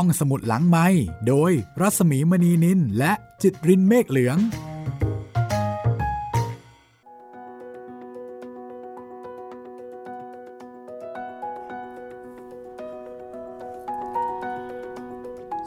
[0.00, 0.86] ห้องสมุดหลังไม้
[1.28, 4.38] โดยรัสมีมณีนินและจิตรินเมฆเหลือง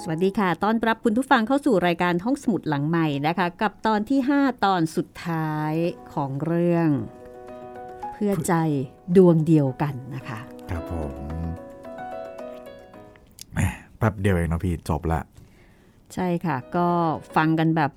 [0.01, 5.73] สวัสดีค่ะต้อนรับคุณผู้ฟังเข้าสู่รายการห้องสมุดหลังใหม่นะคะ กับตอนที่ 5 ตอนสุดท้าย
[6.13, 6.89] ของเรื่อง
[8.13, 8.53] เพื่อใจ
[9.15, 10.39] ดวงเดียวกันนะคะ
[10.69, 11.38] ครับผม
[13.99, 15.19] แหมแป๊บเดียวเองเนาะพี่จบละ
[16.13, 16.87] ใช่ค่ะ ก็
[17.35, 17.91] ฟังกันแบบ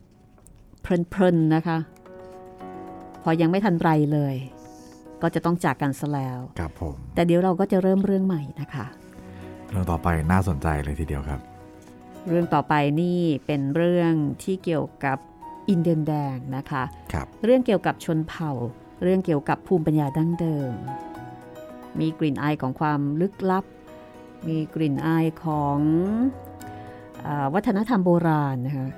[0.80, 1.78] เพลินๆนะคะ
[3.22, 4.34] พอยังไม่ทันไรเลย
[5.22, 8.86] ก็จะต้องจากกันซะแล้วครับผม แต่เดี๋ยวเราก็จะเริ่มเรื่องใหม่นะคะ
[9.70, 11.40] เรื่องต่อไปน่าสนใจเลยทีเดียวครับ
[12.28, 14.12] เรื่องต่อไปนี่เป็นเรื่อง
[14.42, 15.18] ที่เกี่ยวกับ
[15.68, 16.82] อินเดียนแดงนะคะ
[17.12, 18.52] ครับเรื่องเกี่ยวกับชนเผ่า
[19.02, 20.72] เรื่องเกี่ยวกับภูมิปัญญาดั้งเดิม
[21.98, 23.64] มีกลิ่นอายของความลึกลับ
[24.48, 25.78] มีกลิ่นอายของ
[27.26, 28.88] อาวัฒนธรรมโบราณนะคะ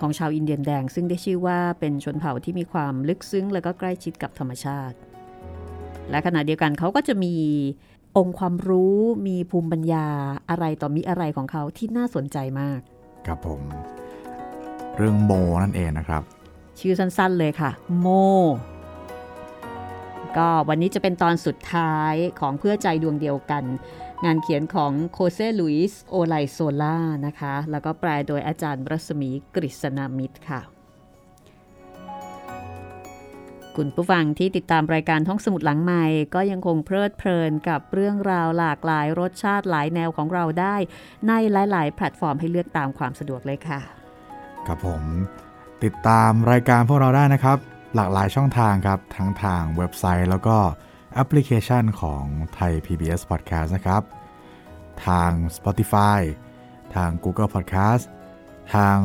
[0.00, 4.96] ของชาวอินเดียนแดง ซึ่งได้ชื่อว่าเป็นชนเผ่าที่มีความลึกซึ้ง และก็ใกล้ชิดกับธรรมชาติ
[6.10, 7.34] และขณะเดียวกันเขาก็จะมี
[8.16, 10.06] องค์ความรู้มีภูมิปัญญา
[10.50, 12.80] อะไรต่อมีอะไรของเขาที่น่าสนใจมาก
[13.26, 13.60] ครับผม
[14.96, 16.22] เรื่องโมนั่นเองนะครับ
[16.78, 18.06] ชื่อสั้นๆเลยค่ะ โม
[20.38, 23.64] ก็วันนี้จะเป็นตอนสุดท้ายของเพื่อใจดวงเดียวกัน
[24.24, 30.60] งานเขียนของโฆเซลุยส์โอไลโซลานะคะ แล้วก็แปลโดยอาจารย์รัศมีกฤษณามิตรค่ะ
[33.76, 40.76] คุณผู้ฟังที่ติดตามรายการห้องสมุดหลังไมค์ ก็ยังคงเพลิดเพลินกับเรื่องราวหลากหลายรสชาติหลายแนวของเราได้
[41.28, 43.80] ในหลาย ๆ แพลตฟอร์มให้เลือกตามความสะดวกเลยค่ะ
[44.66, 45.02] ครับผม
[45.84, 47.58] ติดตามรายการพวกเราได้นะครับ
[47.94, 50.56] หลากหลายช่องทางครับ ทั้งทางเว็บไซต์แล้วก็
[51.14, 52.24] แอปพลิเคชันของ
[52.54, 54.02] ไทย PBS Podcast นะครับ
[55.06, 56.20] ทาง Spotify
[56.94, 58.04] ทาง Google Podcast
[58.74, 58.96] ทาง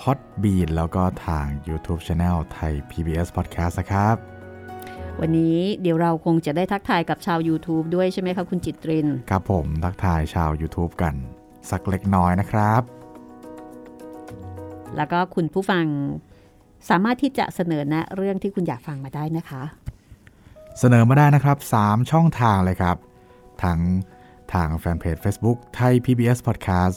[0.00, 4.16] Podbean แล้วก็ทาง YouTube Channel ไทย PBS Podcast นะครับ
[5.20, 11.14] วันนี้เดี๋ยวเราคงจะได้ทักทายกับชาว YouTube ด้วยใช่ไหมคะคุณจิตริน ครับผมทักทายชาว YouTube กัน
[11.70, 12.82] สักเล็กน้อยนะครับ
[14.96, 15.84] แล้วก็คุณผู้ฟัง
[16.88, 19.62] สามารถที่จะเสนอแนะเรื่องที่คุณอยากฟังมาได้นะคะ
[20.78, 22.96] เสนอมาได้นะครับ 3 ช่องทางเลยครับ
[23.62, 23.80] ทั้ง
[24.52, 26.96] ทางแฟนเพจ Facebook ไทย PBS Podcast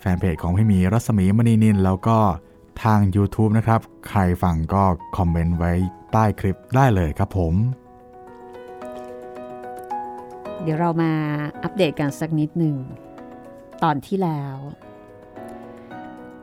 [0.00, 2.18] แฟนเพจของพี่หมีรัศมีมณีนิน แล้วก็
[2.84, 4.84] ทาง YouTube นะครับ ใครฟังก็
[5.16, 5.72] คอมเมนต์ไว้
[6.12, 7.54] ใต้คลิปได้เลยครับผม
[10.62, 11.12] เดี๋ยวเรามา
[11.62, 12.76] อัปเดตกันสักนิดหนึ่ง
[13.82, 14.56] ตอนที่แล้ว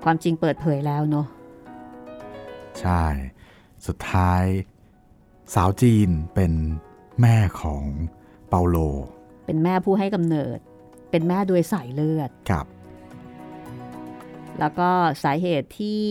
[0.03, 1.27] ความจริงเปิดเผยแล้วเนาะ
[2.79, 3.03] ใช่
[3.87, 4.43] สุดท้าย
[5.53, 6.53] สาวจีนเป็น
[7.21, 7.83] แม่ของ
[8.49, 8.77] เปาโล
[9.45, 10.57] เป็นแม่ผู้ให้กำเนิด
[11.11, 12.65] เป็นแม่โดยสายเลือดกับ
[14.59, 14.89] แล้วก็
[15.23, 16.03] สาเหตุที่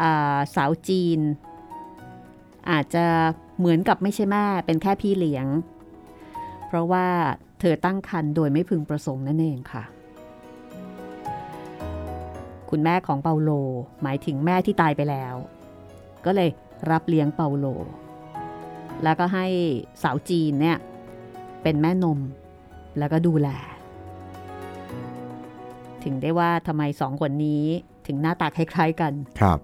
[0.00, 1.20] อ่าสาวจีน
[2.70, 3.06] อาจจะ
[3.58, 5.46] เหมือนกับไม่ใช่แม่ เป็นแค่พี่เลี้ยง
[6.66, 7.06] เพราะว่า
[7.60, 9.84] เธอตั้งครรภ์โดยไม่พึงประสงค์นั่นเองค่ะ
[12.70, 13.50] คุณแม่ของเปาโล
[14.02, 15.34] หมายถึงแม่ที่ตายไปแล้ว
[16.24, 16.50] ก็เลย
[16.90, 17.66] รับเลี้ยงเปาโล
[19.02, 19.46] แล้วก็ให้
[20.02, 20.78] สาวจีนเนี่ย
[21.62, 22.18] เป็นแม่นม
[22.98, 23.48] แล้วก็ดูแล
[26.04, 27.64] ถึงได้ว่าทำไมสองคนนี้
[28.06, 29.58] ถึงหน้าตาคล้ายๆกันครับ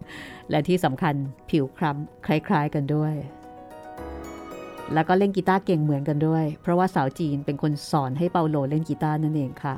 [0.51, 1.15] และที่สำคัญ
[1.51, 3.15] ผิวคล้ำคล้ายๆกันด้วย
[4.93, 9.77] แล้วก็เล่นกีตาร์เก่งเหมือนกันด้วย เพราะว่าสาวจีนเป็นคนสอนให้เปาโลเล่นกีตาร์นั่นเองค่ะ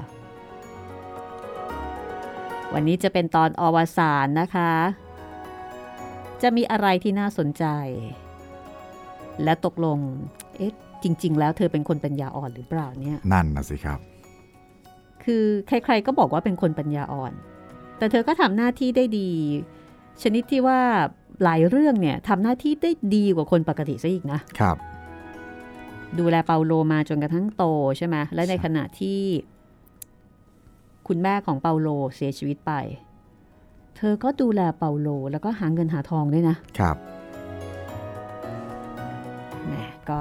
[2.74, 4.72] วันนี้จะเป็นตอนอวสานนะคะ
[6.42, 7.64] จะมีอะไรที่น่าสนใจ
[9.44, 9.98] และตกลง
[10.56, 10.72] เอ๊ะ
[11.02, 13.98] จริง ๆ แล้วเธอเป็นคนปัญญาอ่อนหรือเปล่าเนี่ย นั่นนะสิครับ
[15.24, 17.32] คือใครๆก็บอกว่าเป็นคนปัญญาอ่อน
[17.98, 19.30] แต่เธอก็ทำหน้าที่ได้ดี
[20.22, 20.80] ชนิดที่ว่า
[21.42, 24.76] หลายเรื่องเนี่ยทำหน้าที่ได้ดีกว่าคนปกติซะอีกนะครับ
[26.18, 27.64] ดูแลเปาโลมาจนกระทั่งโต
[27.98, 29.20] ใช่ไหมและในขณะที่
[31.08, 32.72] คุณแม่ของเปาโลเสียชีวิตไป
[33.96, 36.96] เธอก็ดูแลเปาโลแล้วก็หาเงินหาทองด้วยนะ ครับ
[39.66, 39.72] แหม
[40.10, 40.20] ก็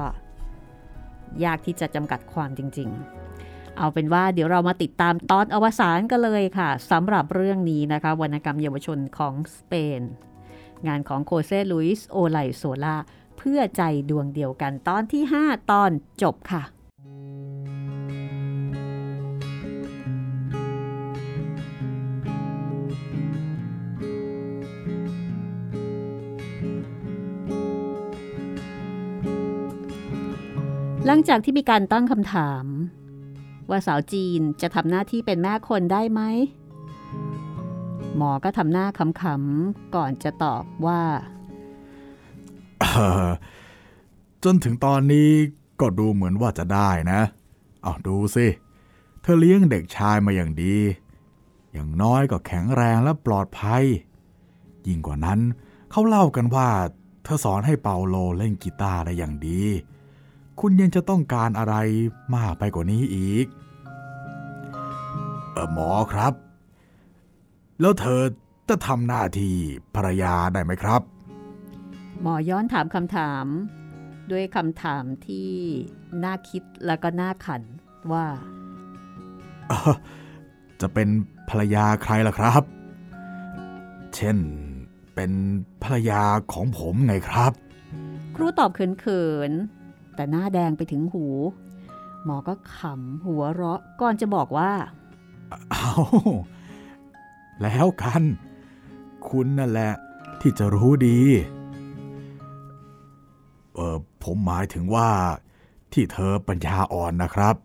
[1.43, 2.89] ยากที่จะจำกัดความจริง
[3.33, 10.01] ๆ เอาเป็นว่าเดี๋ยวเรามาติดตามตอนอวสานกันเลยค่ะสำหรับเรื่องนี้นะคะ วรรณกรรมเยาวชนของสเปน
[10.87, 12.95] งานของโคเซลุยส์โอไลโซลา
[13.37, 15.91] เพื่อใจดวงเดียวกันตอนที่ 5 ตอน
[16.23, 16.63] จบค่ะ
[31.17, 32.65] ลังจากที่มีการตั้งคำถาม
[33.69, 36.21] ว่าสาวจีนจะทำหน้าที่เป็นแม่คนได้ไหม
[38.15, 41.01] หมอก็ทำหน้าขำๆก่อนจะตอบว่า
[44.43, 45.29] จนถึงตอนนี้
[45.79, 47.21] ก็ดูเหมือนว่าจะได้นะ
[47.83, 48.47] เอาดูสิ
[49.21, 50.75] เธอเลี้ยงเด็กชายมาอย่างดี
[51.71, 53.83] อย่างน้อยก็แข็งแรงและปลอดภัย
[54.87, 55.39] ยิ่งกว่านั้น
[55.91, 56.69] เขาเล่ากันว่า
[57.23, 59.63] เธอสอนให้เปาโลเล่นกีตาร์ได้อย่างดี
[60.59, 61.75] คุณยังจะต้องการอะไร
[62.35, 63.45] มากไปกว่านี้อีก
[65.51, 66.33] เออหมอครับ
[67.81, 68.21] แล้วเธอ
[68.69, 69.55] จะทำหน้าที่
[69.95, 71.01] ภรรยาได้ไหมครับ
[72.21, 73.45] หมอย้อนถามคำถาม
[74.31, 75.51] ด้วยคำถามที่
[76.23, 77.61] น่าคิดแล้วก็น่าขัน
[78.11, 78.25] ว่า
[80.81, 81.07] จะเป็น
[81.49, 82.63] ภรรยาใครล่ะครับ
[84.15, 84.37] เช่น
[85.15, 85.31] เป็น
[85.83, 86.23] ภรรยา
[86.53, 87.51] ของผมไงครับ
[88.35, 89.84] ครูตอบเขินๆ
[90.15, 91.25] แต่หน้าแดงไปถึงหู
[92.23, 94.71] หมอก็ขำหัวเราะก่อนจะบอกว่า
[95.71, 95.91] เอา
[97.61, 98.23] แล้วกัน
[99.27, 99.93] คุณนั่นแหละ
[100.41, 101.19] ที่จะรู้ดี
[103.73, 105.09] เออผมหมายถึงว่า
[105.93, 107.55] ที่เธอปัญญาอ่อนนะครับ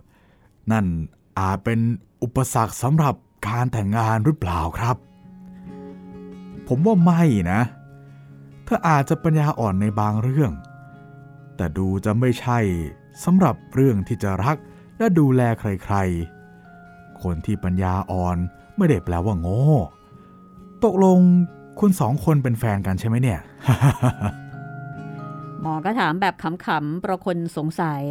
[0.73, 0.87] นั่น
[1.38, 1.79] อาจเป็น
[2.23, 3.14] อุปสรรคสำหรับ
[3.49, 4.96] การแต่งงานหรือเปล่าครับ
[6.69, 7.23] ผมว่าไม่
[7.53, 7.61] นะ
[8.64, 10.53] เธออาจจะปัญญาอ่อนในบางเรื่อง
[11.61, 12.59] แต่ดูจะไม่ใช่
[13.25, 14.57] สำหรับเรื่องที่จะรัก
[14.99, 18.37] และดูแลใครๆ คนที่ปัญญาอ่อน
[18.77, 19.62] ไม่ได้แปลว่าโง่
[20.85, 21.19] ตกลง
[21.81, 23.41] คุณสองคนเป็นแฟนกันใช่ไหมเนี่ย
[25.61, 28.03] หมอก็ถามแบบขำๆประคนสงสัย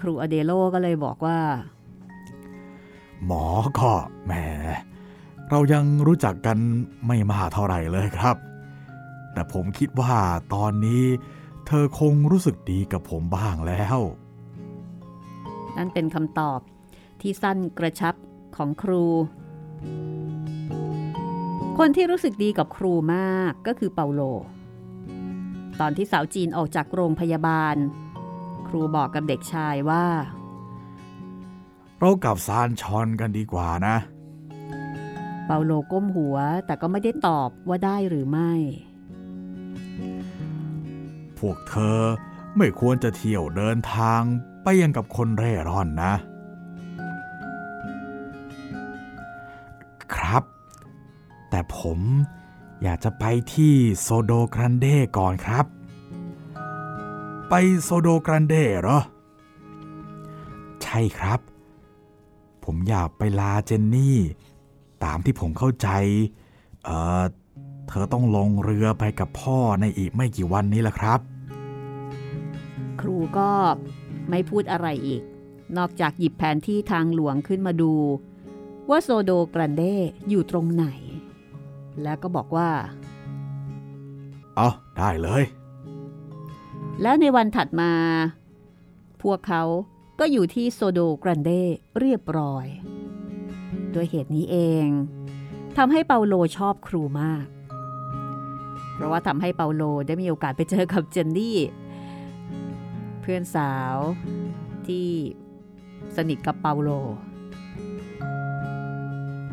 [0.00, 1.38] ครูอเดโลก็เลยบอกว่า
[3.26, 3.44] หมอ
[3.78, 3.90] ก็
[4.24, 4.32] แหม
[5.50, 6.58] เรายังรู้จักกัน
[7.06, 8.36] ไม่มากเท่าไหร่เลยครับ
[9.32, 10.14] แต่ผมคิดว่า
[10.54, 11.02] ตอนนี้
[11.66, 13.98] เธอคงรู้สึกดีกับผมบ้างแล้ว
[15.76, 16.60] นั่นเป็นคำตอบ
[17.20, 18.14] ที่สั้นกระชับ
[18.56, 19.04] ของครู
[21.78, 24.20] คนที่รู้สึกดีกับครูมากก็คือเปาโล
[25.80, 27.76] ตอนที่สาวจีนออกจากโรงพยาบาล
[28.68, 30.06] ครูบอกกับเด็กชายว่า
[31.98, 33.96] เรากลับซานชอนกันดีกว่านะ
[35.46, 38.52] เปาโลก้มหัวแต่ก็ไม่ได้ตอบว่าได้หรือไม่
[40.53, 40.53] พ
[41.48, 41.98] วกเธอ
[42.56, 44.20] ไม่ควรจะเที่ยวเดินทาง
[44.62, 46.12] ไปยังกับคนเร่ร่อนนะ
[50.14, 50.42] ครับ
[51.50, 51.98] แต่ผม
[52.82, 53.24] อยากจะไป
[53.54, 54.86] ที่โซโดกรันเด
[55.18, 55.66] ก่อนครับ
[57.48, 59.00] ไปโซโดกรันเดเหรอ
[60.82, 61.40] ใช่ครับ
[62.64, 64.18] ผมอยากไปลาเจนนี่
[65.04, 65.88] ตามที่ผมเข้าใจ
[66.84, 66.90] เอ
[67.20, 67.24] อ
[67.88, 71.20] เธอต้องลงเรือไปกับพ่อในอีกไม่กี่วันนี้แหละครับ
[73.00, 73.50] ครูก็
[74.30, 75.22] ไม่พูดอะไรอีก
[75.76, 77.92] นอกจากหยิบแผนที่ทางหลวงขึ้นมาดู
[78.90, 79.82] ว่าโซโดกรันเด
[80.28, 80.86] อยู่ตรงไหน
[82.02, 82.70] แล้วก็บอกว่า
[84.56, 85.44] เอาได้เลย
[87.02, 87.92] แล้วในวันถัดมา
[89.22, 89.62] พวกเขา
[90.20, 91.50] ก็อยู่ที่โซโดกรันเด
[92.00, 92.66] เรียบร้อย
[93.94, 94.86] ด้วยเหตุนี้เอง
[95.76, 97.46] ทำให้เปาโลชอบครูมาก
[98.94, 101.58] เพราะว่าทำให้เปาโลได้มีโอกาสไปเจอกับเจนนี่
[103.26, 103.96] เพื่อนสาว
[104.88, 105.08] ที่
[106.16, 106.90] สนิทกับเปาโล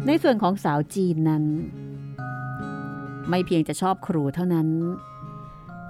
[0.05, 1.43] ในส่วนของสาวจีนนั้น
[3.29, 4.67] ไม่เพียงจะชอบครูเท่านั้น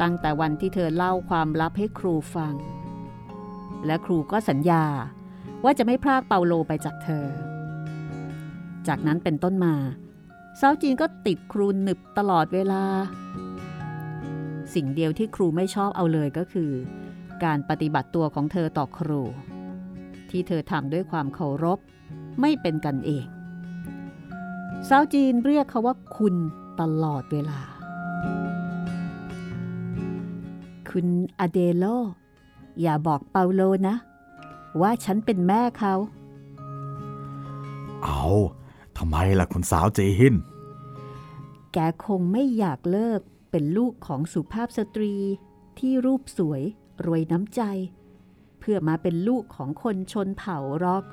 [0.02, 2.54] ตั้งแต่วันที่เธอเล่าความลับให้ครูฟัง
[3.86, 4.86] และครูก็สัญญา
[5.64, 7.26] ว่าจะไม่พรากเปาโลไปจากเธอ
[8.88, 9.76] จากนั้นเป็นต้นมา
[10.60, 12.84] สาวจีนก็ติดครูหนึบตลอดเวลา
[14.74, 16.72] สิ่งเดียวที่ครูไม่ชอบเอาเลยก็คือ
[17.44, 19.22] การปฏิบัติตัวของเธอต่อครู
[20.30, 21.80] ที่เธอทำด้วยความเคารพ
[22.42, 23.26] ไม่เป็นกันเอง
[24.90, 26.36] สาวจีนเรียกเขาว่าคุณ
[26.80, 27.62] ตลอดเวลา
[30.90, 31.08] คุณ
[31.40, 31.86] อเดโล
[32.82, 33.96] อย่าบอกเปาโลนะ
[34.82, 35.94] ว่าฉันเป็นแม่เขา
[38.04, 38.24] เอา
[38.98, 40.36] ทำไมล่ะคุณสาวเจฮิน
[41.74, 43.22] แกคงไม่อยากเลิก
[43.52, 45.14] เป็นลูกของสุภาพสตรี
[45.80, 46.64] ที่รูปสวย
[47.08, 47.62] รวยน้ำใจ
[48.60, 51.04] เพื่อมาเป็นลูกของคนชนเผ่ารอก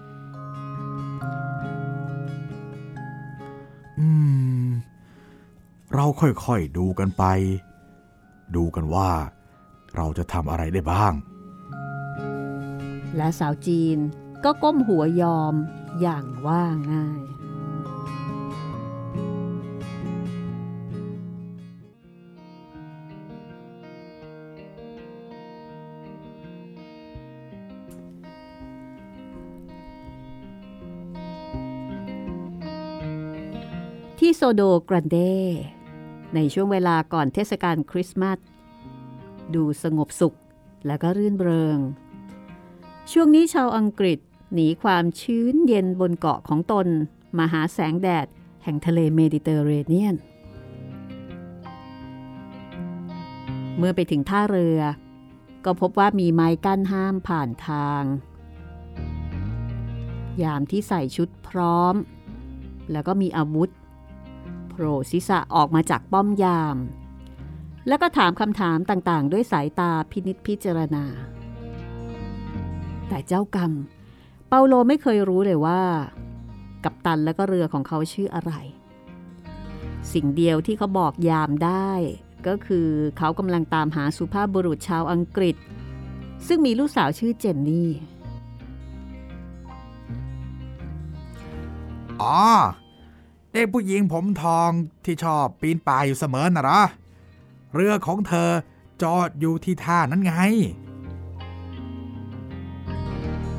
[4.00, 4.09] อื
[4.66, 4.68] ม
[5.95, 7.25] เราค่อยๆดูกันไป
[8.57, 9.11] ดูกันว่า
[9.97, 11.12] เราจะทำอะไรได้บ้าง
[13.16, 13.99] และสาวจีน
[14.45, 15.54] ก็ก้มหัวยอม
[16.00, 17.23] อย่างว่าง่าย
[34.40, 35.18] โซโดกรันเด
[36.35, 38.38] ในช่วงเวลาก่อนเทศกาลคริสต์มาส
[39.54, 40.37] ดูสงบสุข
[40.87, 41.78] และก็รื่นเริง
[43.12, 44.18] ช่วงนี้ชาวอังกฤษ
[44.54, 46.87] หนีความชื้นเย็นบนเกาะของตน
[47.38, 48.26] มาหาแสงแดด
[48.64, 50.16] แห่งทะเลเมดิเตอร์เรเนียน
[53.76, 54.80] เมื่อไปถึงท่าเรือ
[55.64, 58.02] ก็พบว่ามีไม้กั้นห้ามผ่านทาง
[60.42, 61.95] ยามที่ใส่ชุดพร้อม
[62.92, 63.71] แล้วก็มีอาวุธ
[64.81, 66.77] โผล่ศีรษะออกมาจากป้อมยาม
[67.89, 71.05] แล้วก็ถามคำถามต่างๆ ด้วยสายตาพินิษพิจารณา
[73.09, 73.73] แต่เจ้ากรรม
[74.49, 75.83] เปาโลไม่เคยรู้เลยว่า
[76.85, 78.53] กัปตันและก็เรือของเขาชื่ออะไร
[80.13, 81.91] สิ่งเดียวที่เขาบอกยามได้
[82.47, 85.57] ก็คือเขากำลังตามหาสุภาพบุรุษชาวอังกฤษ
[86.47, 87.91] ซึ่งมีลูกสาวชื่อเจนนี่
[92.23, 92.39] อ๋อ
[93.59, 94.71] ด็กผู้หญิงผมทอง
[95.05, 96.83] ที่ชอบปีนป่ายอยู่เสมอน่ะหรอ
[97.75, 98.50] เรือของเธอ
[99.03, 100.35] จอดอยู่ที่ท่านั้นไง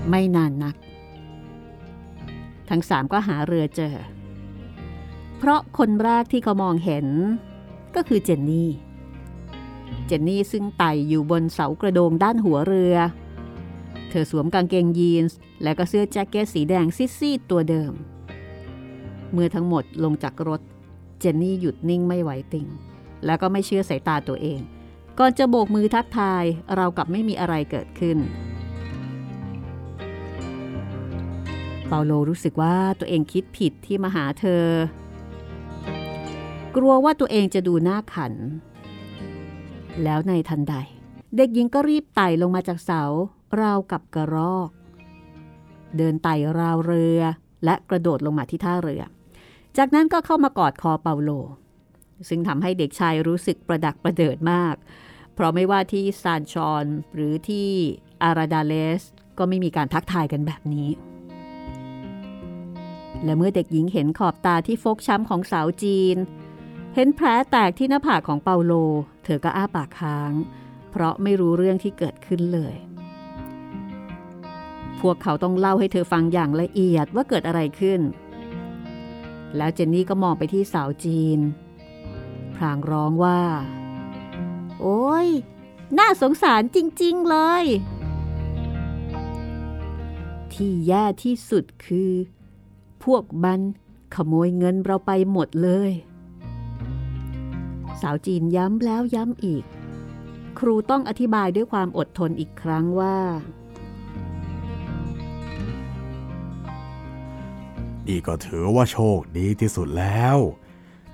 [0.09, 0.75] ไม่นานนัก
[2.69, 3.95] ทั้งสามก็หาเรือเจอ
[5.37, 7.07] เพราะคนแรกที่เขามองเห็น
[7.95, 8.69] ก็คือเจนนี่
[10.05, 12.95] เจนนี่ซึ่งไต่อยู่บนเสากระโดงด้านหัวเรือ
[14.09, 16.85] เธอสวมกางเกงยีนส์และก็เสื้อแจ็คเก็ตสีแดง
[17.17, 17.93] ซีดๆตัวเดิม
[19.33, 20.61] เมื่อทั้งหมดลงจากรถ
[21.19, 22.67] เจนนี่หยุดนิ่งไม่ไหวติง
[23.25, 24.59] แล้วก็ไม่เชื่อสายตาตัวเอง
[25.19, 26.43] ก่อนจะโบกมือทักทาย
[26.75, 28.17] เรากับไม่มีอะไรเกิดขึ้น
[31.87, 34.65] เปาโลรู้สึกว่าตัวเองคิดผิดที่มาหาเธอ
[36.75, 38.33] กลัวว่าตัวเองจะดูหน้าขัน
[40.03, 40.75] แล้วในทันใด
[41.35, 43.03] เด็กหญิงก็รีบไต่ลงมาจากเสา
[43.61, 44.69] ราวกับกระรอก
[45.97, 47.21] เดินไต่ราวเรือ
[47.65, 49.03] และกระโดดลงมาที่ท่าเรือ
[49.81, 51.29] จากนั้นก็เข้ามากอดคอเปาโล
[52.29, 54.75] ซึ่งทำให้เด็กชายรู้สึกประดักประเดิดมาก
[55.33, 57.69] เพราะไม่ว่าที่ซานชอนหรือที่
[58.23, 59.01] อาราดาเลส
[59.37, 60.89] ก็ไม่มีการทักทายกันแบบนี้
[63.23, 66.17] และเมื่อเด็กหญิงเห็นขอบตาที่ฟกช้ำของสาวจีน
[66.95, 68.73] เห็นแผลแตกที่หน้าผากของเปาโล
[69.23, 70.31] เธอก็อ้าปากค้าง
[70.91, 72.75] เพราะไม่รู้เรื่องที่เกิดขึ้นเลย
[75.01, 78.01] พวกเขาต้องเล่าให้เธอฟังอย่างละเอียดว่าเกิดอะไรขึ้น
[79.57, 81.39] แล้วเจนนี่ก็มองไปที่สาวจีน
[82.55, 83.41] พรางร้องว่า
[84.79, 85.27] โอ้ย
[85.97, 87.63] น่าสงสารจริง ๆ เลย
[90.53, 92.11] ที่แย่ที่สุดคือ
[93.03, 93.59] พวกมัน
[94.15, 95.91] ขโมยเงินเราไปหมดเลย
[98.01, 99.63] สาวจีนย้ำแล้วย้ำอีก
[100.59, 103.17] ครูต้องอธิบายด้วยความอดทนอีกครั้งว่า
[108.09, 110.37] นี่ก็ถือว่าโชคดีที่สุดแล้ว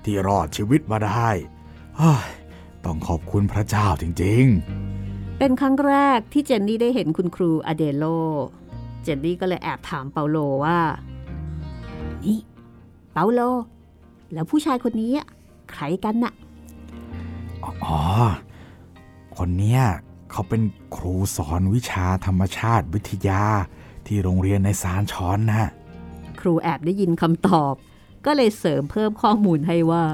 [0.04, 1.28] ที่รอดชีวิตมาได้
[1.96, 2.28] เฮ้ย
[2.84, 4.46] ต้องขอบคุณพระเจ้าจริง
[5.38, 8.04] เป็นครั้งแรกที่เจนนี่ได้เห็นคุณครูอเดโล
[9.02, 10.78] เจนนี่ก็เลยแอบถามเปาโลว่า
[12.24, 12.38] นี่
[13.12, 13.40] เปาโล
[14.32, 15.26] แล้วผู้ชายคนนี้อะ
[15.72, 18.00] ใครกันน่ะๆอ๋อ
[19.36, 19.82] คนเนี้ย
[20.30, 20.62] เขาเป็น
[20.96, 23.42] ครูสอนวิชาธรรมชาติวิทยา
[24.06, 25.62] ที่โรงเรียนในสารชอนนะค
[26.46, 27.74] รูแอบได้ยินคำตอบ
[28.26, 30.04] ก็เลยเสริมเพิ่มข้อมูลให้ว่า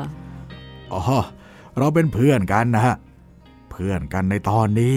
[0.92, 1.00] อ๋อ
[1.78, 2.96] เราเป็นเพื่อนกันนะฮะ
[3.70, 4.96] เพื่อนกันในตอนนี้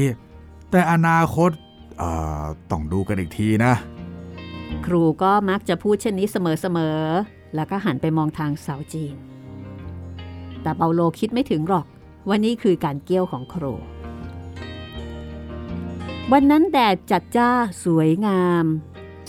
[0.71, 1.51] แต่อนาคต
[1.97, 2.09] เอ่
[2.41, 3.73] อต้องดูกันอีกทีนะ
[4.85, 9.15] ครูก็มักจะพูดเช่นนี้เสมอๆ แล้วก็หันไปมองทางสาวจีน
[10.61, 11.85] แต่เปาโลคิดไม่ถึงหรอก
[12.27, 13.73] ว่านี่คือการเกี้ยวของครู
[16.31, 17.49] วันนั้นแดดจัดจ้า
[17.83, 18.65] สวยงาม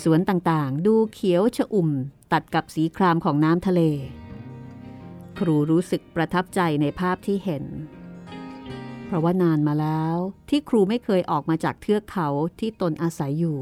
[0.03, 1.91] สวนต่างๆ ดูเขียวชอุ่ม
[2.33, 3.83] ตัดกับสีครามของน้ำทะเล
[5.39, 7.65] ครูรู้สึกประทับใจในภาพที่เห็น
[9.05, 10.17] เพราะว่านานมาแล้ว
[10.49, 13.59] ที่ครูไม่เคยออกมาจากเทือกเขาที่ตนอาศัยอยู่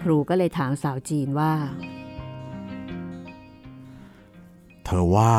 [0.00, 1.54] ครูก็เลยถามสาวจีนว่า
[4.84, 5.36] เธอว่า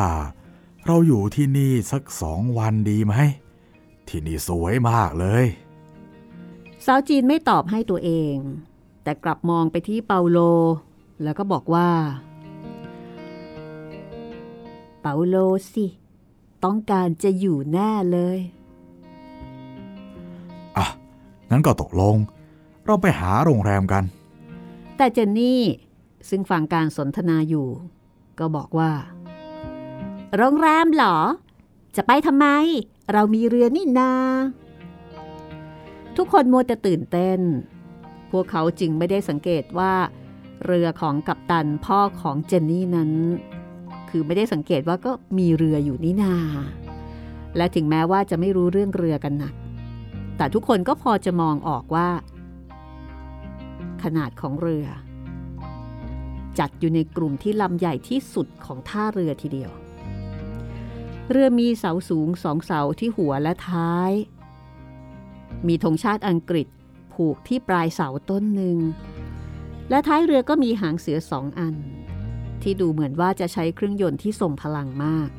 [0.86, 3.16] เราอยู่ที่นี่สักสองวันดีไหม
[4.08, 5.46] ที่นี่สวยมากเลย
[6.86, 8.38] สาวจีนไม่ตอบให้ตัวเอง
[9.10, 10.40] แต่กลับมองไปที่เปาโล
[11.24, 11.90] แล้วก็บอกว่า
[15.02, 15.36] เปาโล
[15.74, 15.86] สิ
[16.64, 18.40] ต้องการจะอยู่แน่เลย
[20.78, 20.86] อะ
[21.50, 22.16] งั้นก็ตกลง
[22.86, 24.04] เราไปหาโรงแรมกัน
[24.98, 25.62] แต่เจนนี่
[26.30, 27.68] ซึ่งฟังการสนทนาอยู่
[28.40, 28.92] ก็บอกว่า
[30.38, 31.18] โรงแรมเหรอ
[31.96, 32.48] จะไปทำไม
[33.14, 34.14] เรามีเรือนี่นา
[36.18, 37.42] ทุกคนมัวแต่ตื่นเต้น
[38.32, 39.94] พวกเขาจึงไม่ได้สังเกตว่า
[40.66, 43.12] เรือของกัปตันพ่อของเจนนี่นั้น
[44.10, 46.36] คือไม่ได้สังเกตว่าก็มีเรืออยู่นี่นา
[47.58, 49.54] และถึงแม้ว่าจะไม่รู้เรื่องเรือกันนัก
[50.38, 52.10] แต่ทุกคนก็พอจะมองออกว่า
[54.04, 54.86] ขนาดของเรือ
[56.60, 59.72] จัดอยู่ในกลุ่มที่ลำใหญ่ที่สุดของท่าเรือทีเดียว
[61.32, 64.12] เรือมีเสาสูงสองเสาที่หัวและท้าย
[65.68, 66.68] มีธงชาติอังกฤษ
[67.20, 68.78] ผูกที่ปลายเสาต้นหนึ่ง
[69.90, 71.76] และท้ายเรือก็มีหางเสือสองอัน
[72.62, 75.30] ที่ดูเหมือนว่าจะใช้เครื่องยนต์ที่ส่งพลังมาก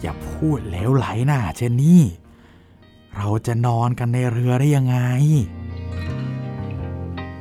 [0.00, 2.02] อย่าพูดเหลวไหลนะเจนนี่
[3.16, 4.96] เราจะนอนกันในเรือได้ยังไง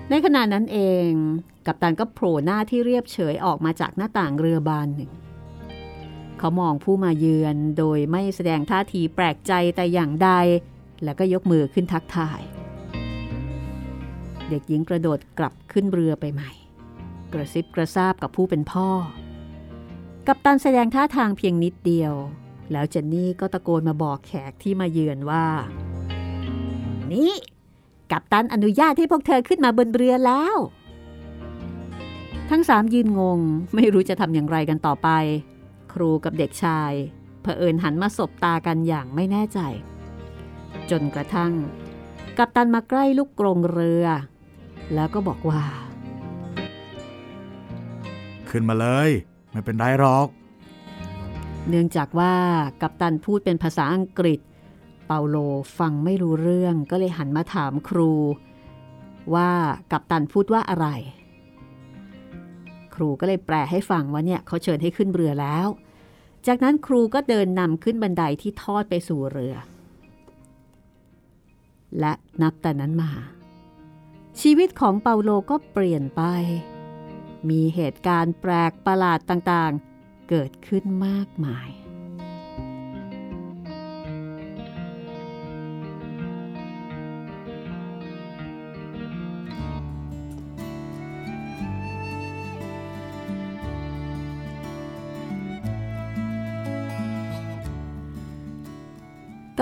[0.10, 1.10] ในขณะนั้นเอง
[1.66, 5.12] กัปตันก็โผล่หน้าที่เรียบเฉยออกมาจากหน้าต่างเรือบานหนึ่ง
[6.44, 10.30] เขามองผู้มาเยือนโดยไม่แสดงท่าทีแปลกใจแต่อย่างใด
[11.04, 12.42] แล้วก็ยกมือขึ้นทักทาย
[14.50, 16.52] เด็กหญิงกระโดดกลับขึ้นเรือไปใหม่
[17.34, 18.90] กระซิบกระซาบกับผู้เป็นพ่อ
[20.28, 22.14] กัปตันแสดงท่าทางเพียงนิดเดียว
[22.72, 25.46] แล้วเจนนี่ก็ตะโกนมาบอกแขกที่มาเยือนว่า
[27.12, 27.34] นี่
[28.12, 30.56] กัปตันอนุญาตให้พวกเธอขึ้นมาบนเรือแล้ว
[32.50, 33.40] ทั้งสามยืนงง
[33.76, 35.10] ไม่รู้จะทำอย่างไรกันต่อไป
[35.94, 36.92] ครูกับเด็กชาย
[37.42, 39.60] เผอิญหันมาสบตากันอย่างไม่แน่ใจ
[40.92, 41.54] จนกระทั่ง
[42.38, 44.06] กัปตันมาใกล้ลูกกรงเรือ
[44.94, 45.64] แล้วก็บอกว่า
[48.50, 49.10] ขึ้นมาเลย
[49.52, 50.28] ไม่เป็นไรหรอก
[51.70, 52.36] เนื่องจากว่า
[52.82, 54.40] กัปตันพูดเป็นภาษาอังกฤษ
[55.06, 55.38] เปาโล
[55.78, 58.12] ฟังไม่รู้เรื่องก็เลยหันมาถามครู
[59.36, 59.52] ว่า
[59.92, 60.88] กัปตันพูดว่าอะไร
[62.96, 65.68] ครูก็เลยแปลให้ฟังว่าเนี่ยเขาเชิญให้ขึ้นเรือแล้ว
[66.48, 69.56] จากนั้นครูก็เดินนำขึ้นบันไดที่ทอดไปสู่เรือ
[72.00, 73.12] และนับแต่นั้นมา
[74.42, 76.22] ชีวิตของเปาโลก็เปลี่ยนไป
[77.50, 81.70] มีเหตุการณ์แปลกประหลาดต่างๆ เกิดขึ้นมากมาย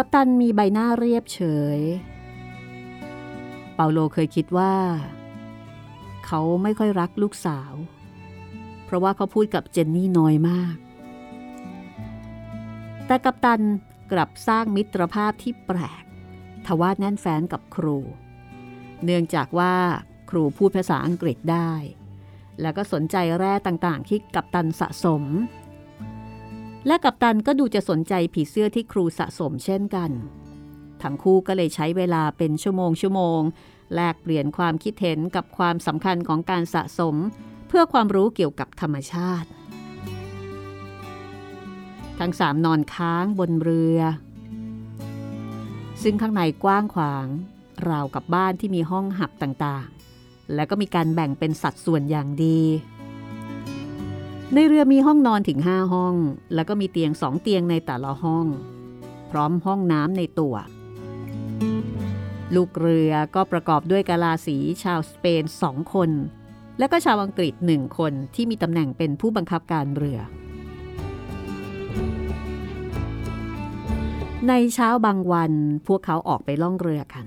[0.04, 1.40] กัปตันมีใบหน้าเรียบเฉ
[1.78, 1.80] ย
[3.76, 4.76] เปาโลเคยคิดว่า
[6.26, 7.74] เขาไม่ค่อยรักลูกสาว
[8.86, 10.76] เพราะว่าเขาพูดกับเจนนี่น้อยมาก
[13.06, 13.62] แต่กัปตัน
[14.12, 16.04] กลับสร้างมิตรภาพที่แปลก
[16.66, 17.98] ทว่าแน่นแฟนกับครู
[19.04, 19.74] เนื่องจากว่า
[20.30, 21.72] ครูพูดภาษาอังกฤษได้
[22.62, 25.24] แล้วก็สนใจแร่ต่างๆที่กัปตันสะสม
[26.88, 30.12] และกัปตันก็ดูจะสนใจผีเสื้อที่ครูสะสมเช่นกัน
[31.02, 33.41] ทั้งคู่ก็เลยใช้เวลาเป็นชั่วโมงชั่วโมง
[33.96, 37.15] แลกเปลี่ยนความคิดเห็นกับความสำคัญของการสะสม
[37.67, 39.50] เพื่อความรู้เกี่ยวกับธรรมชาติ
[42.20, 44.00] ทั้งสามนอนค้างบนเรือ
[46.04, 47.28] ซึ่งข้างในกว้างขวาง
[47.89, 52.60] ราวกับบ้านที่มีห้องหับต่างๆ และก็มีการแบ่งเป็นสัดส่วนอย่างดี
[54.56, 56.16] ในเรือมีห้องนอนถึง 5 ห้อง
[56.56, 58.46] แล้วก็มีเตียงสองเตียงในแต่ละห้อง
[59.32, 60.56] พร้อมห้องน้ำในตัว
[62.56, 66.10] ลูกเรือก็ประกอบด้วยกาลาสีชาวสเปนสองคน
[66.80, 70.20] และก็ชาวอังกฤษหนึ่งคนที่มีตำแหน่งเป็นผู้บังคับการเรือ
[74.48, 75.52] ในเช้าบางวัน
[75.88, 77.26] พวกเขาออกไปล่องเรือกัน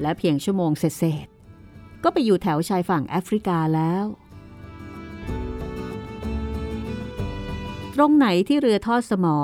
[0.00, 1.26] และเพียงชั่วโมงเศษ
[2.04, 4.04] ก็ไปอยู่แถวชายฝั่งแอฟริกาแล้ว
[8.00, 9.38] รงไหนที่เรือทอดสมอ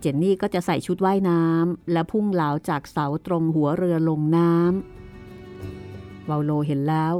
[0.00, 7.14] เจนนี่ก็จะใส่ชุดว่ายน้ำและพุ่งเหลาจากเสาตรงหัวเรือลงน้ำวาโลเห็นแล้ว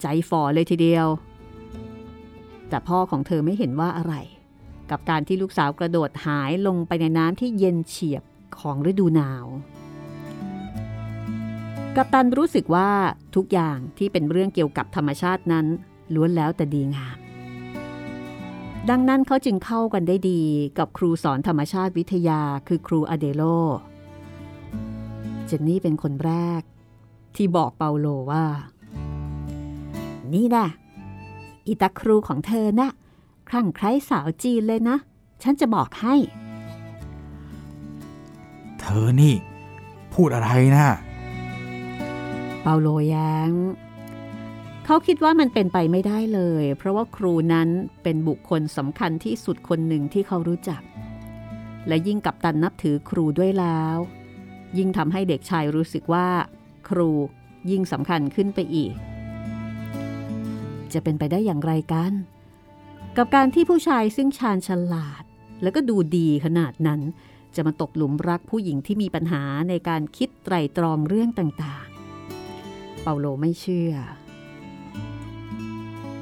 [0.00, 1.06] ใจฝ่อเลยทีเดียว
[2.68, 4.14] แต่พ่อของเธอไม่เห็นว่าอะไร
[4.90, 8.22] กับการที่ลูกสาวกระโดดหายลงไปในน้ำที่เย็นเฉียบ
[8.58, 9.46] ของฤดูหนาว
[11.96, 12.90] กัปตันรู้สึกว่า
[13.36, 15.66] ทุกอย่างที่เป็นเรื่องเกี่ยวกับธรรมชาตินั้น
[16.14, 17.16] ล้วนแล้วแต่ดีงาม
[18.90, 20.42] ดังนั้นเขาจึงเข้ากันได้ดี
[20.78, 23.42] กับครูสอนธรรมชาติวิทยาคือครูอเดโล
[25.46, 26.62] เจนนี่เป็นคนแรก
[27.36, 28.44] ที่บอกเปาโลว่า
[30.32, 30.66] นี่นะ
[31.66, 32.90] อีตาครูของเธอนะ่ะ
[33.48, 34.96] คลั่งไคล้สาวจีนเลยนะ
[35.42, 36.14] ฉันจะบอกให้
[38.80, 39.34] เธอนี่
[40.14, 40.86] พูดอะไรนะ
[42.62, 43.50] เปาโลแย้ง
[44.88, 47.68] เขาคิดว่ามันเป็นไปไม่ได้เลย เพราะว่าครูนั้น
[48.02, 50.82] เป็นบุคคลสำคัญที่สุดคนหนึ่งที่เขารู้จัก
[51.88, 53.96] และยิ่งกับตันนับถือครูด้วยแล้ว
[54.78, 56.28] ยิ่งทำให้เด็กชายรู้สึกว่า
[56.88, 57.10] ครู
[57.70, 58.94] ยิ่งสำคัญขึ้นไปอีก
[60.92, 62.12] จะเป็นไปได้อย่างไรกัน
[63.16, 65.22] กับการที่ผู้ชายซึ่งชาญฉลาด
[65.62, 67.00] แล้วก็ดูดีขนาดนั้น
[67.54, 73.94] จะมาตกหลุมรักผู้หญิงที่มีปัญหาในการคิดไตรตรองเรื่องต่างๆ เปาโลไม่เชื่อ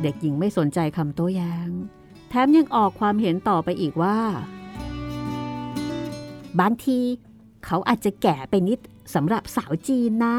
[0.02, 1.70] เด็กหญิงไม่สนใจคำโต้แย้ง
[2.28, 4.18] แถมยังออกความเห็นต่อไปอีกว่า
[6.60, 6.98] บางที
[7.64, 8.78] เขาอาจจะแก่ไปนิด
[9.14, 10.36] สำหรับสาวจีนนะ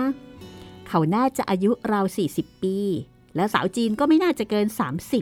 [0.87, 2.77] เขาน่าจะอายุราว 40 ปี
[3.35, 4.67] แล้วสาวจีนก็ไม่น่าจะเกิน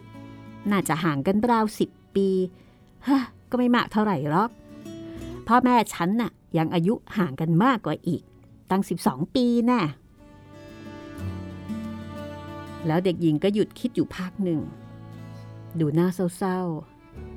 [0.09, 2.27] 30 น่าจะห่างกันราว 10 ปี
[3.07, 4.49] ฮะก็ไม่มากเท่าไหร่หรอก
[5.47, 8.21] พ่อแม่ฉันน่ะยังอายุห่างกันมากกว่าอีก
[8.71, 9.81] ตั้ง 12 ปีแน่
[12.87, 14.61] แล้วเด็กหญิงก็หยุดคิดอยู่พักหนึ่ง
[15.79, 16.59] ดูหน้าเศร้า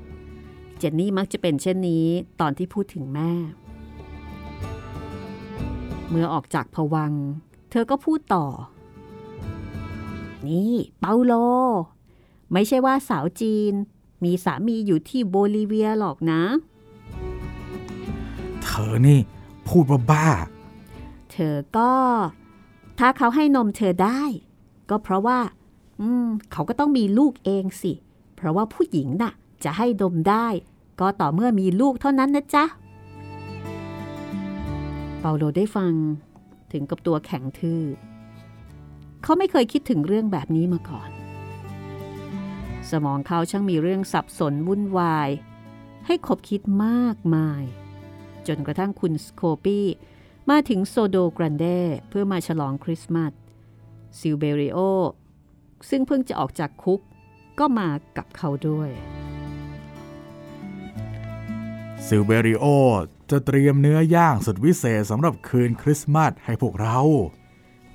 [0.00, 2.06] ๆ เจนนี่มักจะเป็นเช่นนี้
[2.40, 3.32] ตอนที่พูดถึงแม่
[6.08, 7.26] เมื่อออกจากผวังค์
[7.70, 8.46] เธอก็พูดต่อ
[10.48, 11.32] นี่ เปาโล
[12.52, 13.72] ไม่ใช่ว่าสาวจีน
[14.24, 16.42] มีสามีอยู่ที่โบลิเวียหรอกนะ
[18.62, 19.20] เธอนี่
[19.68, 20.28] พูดว่าบ้า
[21.30, 21.92] เธอก็
[22.98, 24.22] ถ้าเขาให้นมเธอได้
[24.90, 25.38] ก็เพราะว่า
[26.00, 27.92] อืม เขาก็ต้องมีลูกเองสิ
[28.36, 29.32] เพราะว่าผู้หญิงน่ะ
[29.64, 30.46] จะให้นมได้
[31.00, 32.64] ก็ต่อเมื่อมีลูกเท่านั้นนะจ๊ะ
[35.20, 35.92] เปาโลได้ฟัง
[36.72, 37.82] ถึงกับตัวแข็งทื่อ
[39.22, 41.10] เขาไม่เคยคิดถึงเรื่องแบบนี้มาก่อน
[42.90, 45.28] สมองเขาช่างมีเรื่องสับสนวุ่นวาย
[46.06, 47.62] ให้ขบคิดมากมาย
[48.46, 49.86] จนกระทั่งคุณสโคปี้
[50.50, 51.66] มาถึงโซโดกรันเด
[52.08, 53.32] เพื่อมาฉลองคริสต์มาส
[54.20, 54.78] ซิลเบริโอ
[55.88, 57.00] ซึ่งเพิ่งจะออกจากคุก
[57.58, 58.90] ก็มากับเขาด้วย
[62.06, 62.64] ซิลเบริโอ
[63.30, 66.98] จะเตรียมเนื้อย่างสุดวิเศษสำหรับคืนคริสต์มาสให้พวกเรา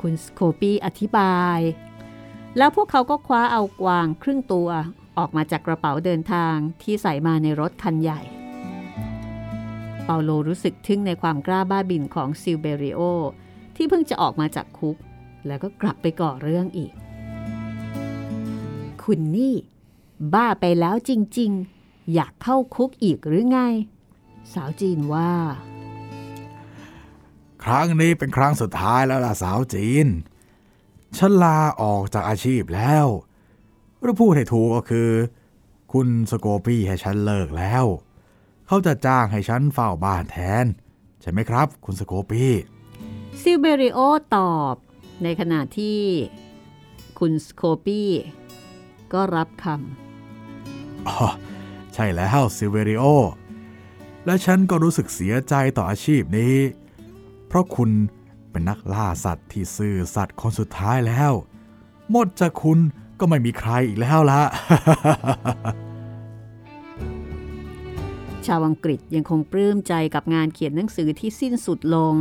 [0.02, 1.60] คุณสโคปี้อธิบาย
[2.58, 4.70] แล้วพวกเขาก็คว้าเอากวางครึ่งตัว
[5.18, 8.22] ออกมาจากกระเป๋าเดินทางที่ใส่มาในรถคันใหญ่
[10.06, 13.02] เปาโลรู้สึกทึ่งในความกล้าบ้าบินของซิลเบริโอ
[13.76, 14.98] ที่เพิ่งจะออกมาจากคุก
[15.48, 16.94] แล้วก็กลับไปก่อเรื่องอีก
[19.04, 19.56] คุณนี่
[20.34, 21.52] บ้าไปแล้วจริง
[21.82, 23.60] ๆ อยากเข้าคุกอีกหรือไง
[24.54, 25.32] สาวจีนว่า
[27.64, 30.08] ครั้งนี้เป็นครั้งสุดท้ายแล้วล่ะสาวจีน
[31.18, 33.06] ฉันลาออกจากอาชีพแล้ว
[34.02, 35.10] หรือพูดให้ถูกก็คือ
[35.94, 37.86] คุณสโกปี้ให้ฉันเลิกแล้ว
[38.68, 40.66] เขาจะจ้างให้ฉันเฝ้าบ้านแทน
[41.22, 42.54] ใช่ไหมครับ คุณสโกปี้
[43.42, 44.00] ซิลเบริโอ
[44.36, 44.76] ตอบ
[45.24, 46.00] ในขณะที่
[47.20, 48.10] คุณสโคปี้
[49.14, 49.66] ก็รับค
[51.08, 51.18] อ๋อ
[51.94, 53.04] ใช่แล้วซิเวริโอ
[54.26, 56.56] และฉันก็รู้สึกเสียใจต่ออาชีพนี้
[57.48, 57.90] เพราะคุณ
[58.52, 61.32] เป็นนักล่าสัตว์ที่ซื่อสัตย์คนสุดท้ายแล้ว
[62.12, 62.80] หมดจากคุณ
[63.20, 64.52] ก็ไม่มีใครอีกแล้วละำ
[68.46, 72.16] ชาวอังกฤษยังคงปลื้มใจกับงานเขียนหนังสือที่สิ้นสุดลง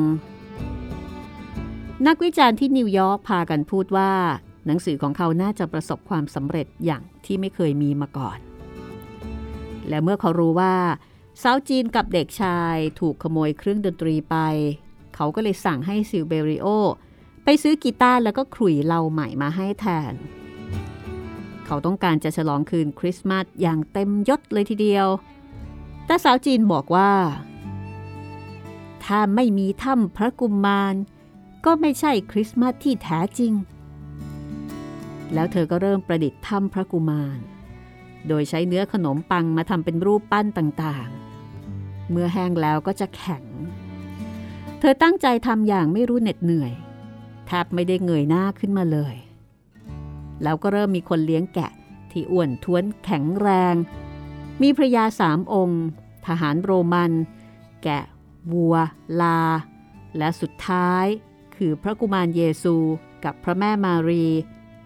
[2.07, 4.13] นักวิจารณ์ที่นิวยอร์กพากันพูดว่า
[4.67, 8.39] หนังสือของเขาน่าจะประสบความสำเร็จอย่างที่ไม่เคยมีมาก่อน
[9.89, 10.75] และเมื่อเขารู้ว่า
[11.43, 14.37] สาวจีนกับเด็กชายถูกขโมยเครื่องดนตรีไป
[15.15, 16.67] เขาก็เลยสั่งให้ซิลเบริโอ
[17.45, 20.13] ไปซื้อกีตาร์แล้วก็ขลุ่ยเหล่าใหม่มาให้แทน
[21.67, 25.07] เขาต้องการจะฉลองคืนคริสต์มาสอย่างเต็มยศเลยทีเดียว
[26.07, 27.13] แต่สาวจีนบอกว่า
[29.05, 30.95] ถ้าไม่มีถ้ำพระกุมมาร
[31.65, 33.53] ก็ไม่ใช่คริสต์มาสที่แท้จริง
[35.35, 37.39] แล้วเธอก็เริ่มประดิษฐ์ถ้ำพระกุมาร
[38.29, 43.45] โดยใช้เนื้อขนมปังมาทำเป็นรูปปั้นต่างๆ เมื่อแห้งแล้วก็จะแข็ง
[44.81, 46.73] เธอตั้งใจทำอย่างไม่รู้เหน็ดเหนื่อย
[47.47, 49.15] แทบไม่ได้เงยหน้าขึ้นมาเลย
[50.43, 51.71] แล้วก็เริ่มมีคนเลี้ยงแกะ
[52.11, 53.75] ที่อ้วนท้วนแข็งแรง
[54.63, 55.85] มีพระยาสามองค์
[56.27, 57.13] ทหารโรมัน
[57.83, 58.05] แกะ
[58.53, 58.77] วัว
[59.21, 59.41] ลา
[60.19, 61.07] และสุดท้าย
[61.65, 62.77] คือพระกุมารเยซู
[63.25, 64.25] กับพระแม่มารี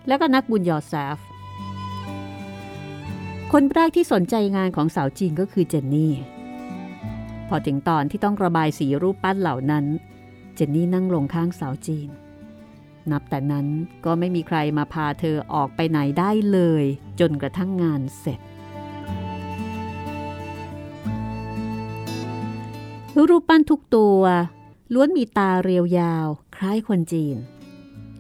[0.07, 1.19] แล้วก็นักบุญยอแซฟ
[3.53, 6.15] คนแรกที่สนใจงานของสาวจีนก็คือเจนนี่
[7.49, 9.85] พอถึงตอนที่ต้องระบายสีรูปปั้นเหล่านั้น
[10.55, 12.09] เจนนี่นั่งลงข้างสาวจีน
[13.11, 13.67] นับแต่นั้น
[14.05, 16.85] ก็ไม่มีใครมาพาเธอออกไปไหนได้เลย
[17.21, 18.41] จนกระทั่งงานเสร็จ
[23.29, 24.21] รูปปั้นทุกตัว
[24.95, 26.27] ล้วนมีตาเรียวยาว
[26.57, 27.37] คล้ายคนจีน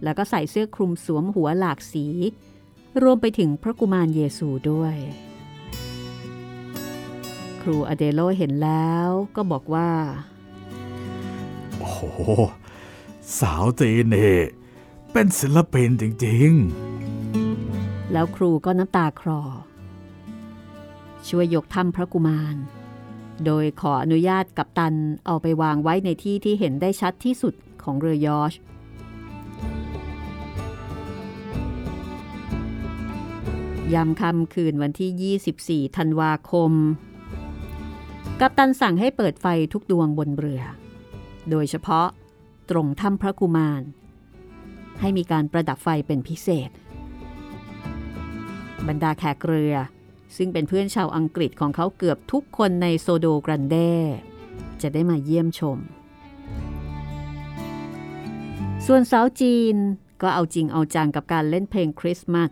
[0.02, 2.06] แล้วก็ใส่เสื้อคลุมสวมหัวหลากสี
[3.02, 4.96] รวมไปถึงพระกุมารเยซูด้วย
[7.62, 9.90] ครูอเดโลเห็นแล้วก็บอกว่า
[11.78, 12.00] โอ้โห
[13.40, 14.36] สาวจีนนี่
[15.12, 16.52] เป็นศิลปินจริง
[18.12, 19.42] แล้วครูก็น้ำตาคลอ
[21.28, 22.56] ช่วยยกถ้ำพระกุมาร
[23.46, 24.94] โดยขออนุญาตกับตัน
[25.26, 28.52] เอาไปวางไว้ในที่ที่เห็นได้ชัดที่สุดของเรือยอช
[33.94, 36.72] ยามค่ำคืนวันที่ 24 ธันวาคม
[38.40, 40.62] กัปตันสั่งให้เปิดไฟทุกดวงบนเรือ
[41.50, 42.08] โดยเฉพาะ
[42.70, 43.82] ตรงถ้ำพระกุมาร
[45.00, 46.70] ให้มีการประดับไฟเป็นพิเศษ
[48.88, 49.74] บรรดาแขกเรือ
[50.36, 53.76] ซึ่งเป็นเพื่อนชาวอังกฤษของเขาเกือบทุกคนในโซโดกรันเด
[54.82, 55.78] จะได้มาเยี่ยมชม
[58.86, 59.76] ส่วนสาวจีน
[60.22, 62.50] ก็เอาจริงเอาจังกับการเล่นเพลงคริสต์มาส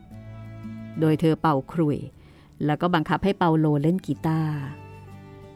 [1.00, 1.98] โดยเธอเป่าครุย
[2.64, 4.56] แล้วก็บังคับให้เปาโลเล่นกีตาร์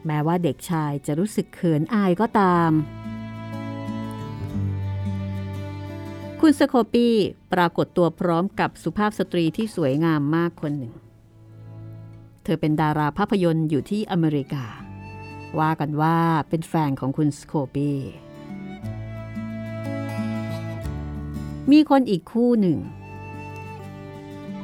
[0.06, 2.70] แม้ว่าเด็กชายจะรู้สึกเขินอายก็ตาม
[6.40, 7.08] คุณสโคปี
[7.52, 10.94] ปรากฏตัวพร้อมกับสุภาพสตรีที่สวยงามมากคนหนึ่ง
[12.48, 14.64] เธอเป็นดาราภาพยนตร์อยู่ที่อเมริกา
[15.58, 17.90] ว่ากันว่าเป็นแฟนของคุณสโคปี
[21.70, 22.78] มีคนอีกคู่หนึ่ง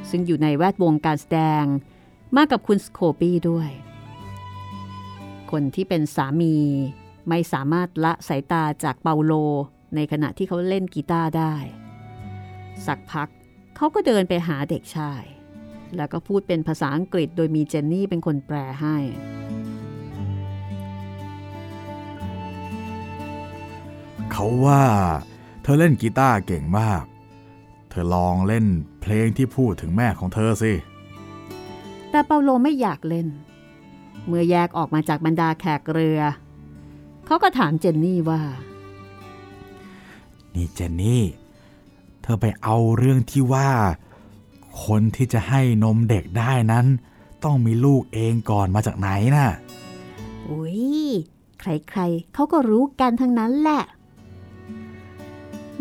[0.09, 1.65] ซึ่งอยู่ในแวดวงการแสดง
[2.35, 3.69] มากกับคุณสโคปีด้วย
[5.51, 6.55] คนที่เป็นสามี
[7.29, 9.33] ไม่สามารถละสายตาจากเปาโล
[9.95, 11.55] ในขณะที่เขาเล่นกีตาร์ได้
[12.85, 13.29] สักพัก
[13.75, 15.23] เขาก็เดินไปหาเด็กชาย
[15.97, 18.97] แล้วก็พูดเป็นภาษาอังกฤษ โดยมีเจนนี่เป็นคนแปลให้
[24.31, 24.83] เขาว่า
[25.63, 27.03] เธอเล่นกีตาร์เก่งมาก
[27.89, 28.65] เธอลองเล่น
[29.01, 30.73] เพลงที่พูดถึงแม่ของเธอสิ
[32.09, 33.27] แต่เปาโลไม่อยากเล่น
[34.27, 36.19] เมื่อแยกออกมาจากบรรดาแขกเรือ
[37.25, 38.41] เขาก็ถามเจนนี่ว่า
[40.53, 41.23] นี่เจนนี่
[42.21, 43.71] เธอไปเอาเรื่องที่ว่า
[44.85, 46.85] คนที่จะให้นมเด็กได้นั้น
[47.43, 49.47] ต้องมีลูกเองก่อนมาจากไหนนะ่ะ
[50.49, 50.81] อุ้ย
[51.59, 53.83] ใครๆเขาก็รู้กันทั้งนั้นแหละ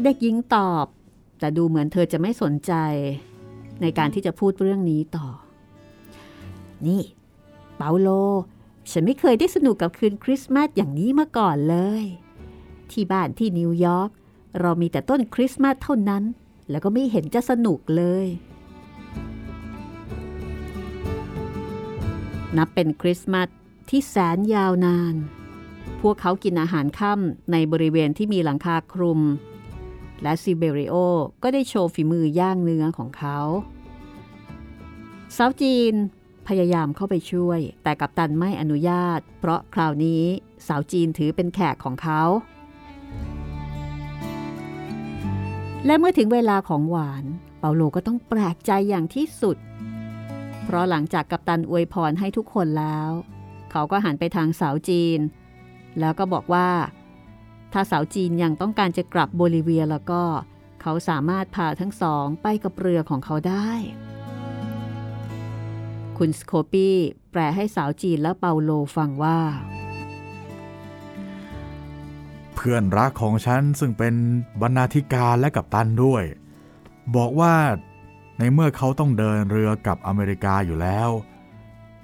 [0.03, 0.87] เด็กหญิงตอบ
[1.39, 2.73] แต่ดูเหมือนเธอจะไม่สนใจ
[3.81, 5.27] ในการที่จะพูดเรื่องนี้ต่อ
[6.87, 7.03] นี่
[7.77, 8.09] เปาโล
[8.91, 12.05] ฉันไม่เคยได้สนุกกับคืนคริสต์มาสอย่างนี้มาก่อนเลย
[12.91, 14.11] ที่บ้านที่นิวยอร์ก
[14.61, 16.23] เรามีแต่ต้นคริสต์มาสเท่านั้น
[16.71, 18.27] แล้วก็ไม่เห็นจะสนุกเลย
[22.57, 23.49] นับเป็นคริสต์มาส
[23.89, 25.15] ที่แสนยาวนาน
[26.01, 29.21] พวกเขากินอาหารค่ำในบริเวณที่มีหลังคาคลุม
[30.23, 30.95] และซิเบริโอ
[31.43, 33.39] ก็ได้โชว์ฝีมือย่างเนื้อของเขา
[35.37, 35.95] สาวจีน
[36.49, 40.23] พยายามเข้าไปช่วย แต่กัปตันไม่อนุญาต เพราะคราวนี้
[40.67, 42.23] สาวจีนถือเป็นแขกของเขา
[45.87, 47.25] และเมื่อถึงเวลาของหวาน
[47.59, 49.57] เปาโลก็ต้องแปลกใจอย่างที่สุด
[50.65, 53.11] เพราะหลังจากกัปตันอวยพรให้ทุกคนแล้ว
[53.71, 55.19] เขาก็หันไปทางสาวจีน
[56.01, 56.69] แล้วก็บอกว่า
[57.73, 60.23] ถ้าสาวจีนยังต้องการจะกลับโบลิเวียแล้วก็
[60.83, 63.71] เขาสามารถพาทั้งสองไปกับเรือของเขาได้
[66.19, 66.97] คุณสโคปี้
[67.31, 69.41] แปลให้สาวจีนและเปาโลฟังว่า
[72.55, 74.15] เพื่อนรักของฉันซึ่งเป็น
[74.61, 76.25] บรรณาธิการและกัปตันด้วย
[77.17, 77.55] บอกว่า
[78.43, 81.11] ในเมื่อเขาต้องเดินเรือกับอเมริกาอยู่แล้ว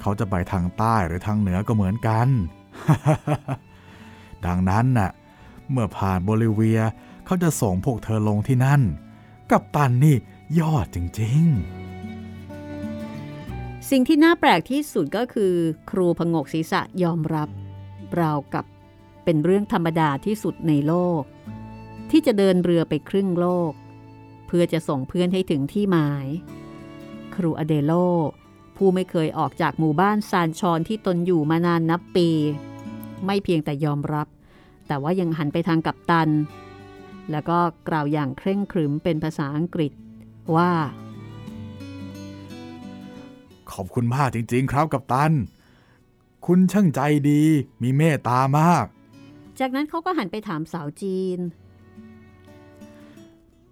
[0.01, 2.29] เขาจะไปทางใต้หรือทางเหนือก็เหมือนกัน
[4.47, 5.11] ดังนั้นน่ะ
[5.71, 6.81] เมื่อผ่านโบลิเวีย
[7.25, 8.81] เขาจะส่งพวกเธอลงที่นั่น
[9.51, 10.17] กับตันนี่
[10.61, 11.43] ยอดจริง
[13.09, 15.55] ๆ สิ่งที่น่าแปลกที่สุดก็คือ
[15.91, 17.49] ครูพงกศีรษะยอมรับ
[18.21, 18.65] ราวกับ
[19.25, 21.23] เป็นเรื่องธรรมดาที่สุดในโลก
[22.11, 23.73] ที่จะเดินเรือไปครึ่งโลก
[24.49, 26.27] เพื่อจะส่งเพื่อนให้ถึงที่หมาย
[27.35, 27.93] ครูอเดโล
[28.77, 32.29] ผู้ไม่เคยออกจากหมู่บ้านซานชอนที่ตนอยู่มานานนับปี
[33.27, 34.29] ไม่เพียงแต่ยอมรับ
[34.87, 36.29] แต่ว่ายังหันไปทางกัปตัน
[37.31, 37.59] แล้วก็
[37.89, 39.93] กล่าวอย่างเคร่งครึมเป็นภาษาอังกฤษ
[40.57, 40.71] ว่า
[43.73, 45.33] ขอบคุณมากจริง ๆ ครับกัปตัน
[46.47, 47.43] คุณช่างใจดี
[47.83, 48.87] มีเมตตามาก
[49.61, 51.39] จากนั้นเขาก็หันไปถามสาวจีน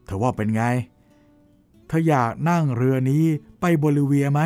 [0.06, 0.62] เธอว่าเป็นไง
[1.88, 3.24] เธออยากนั่งเรือนี้
[3.60, 4.40] ไปโบลิเวียไหม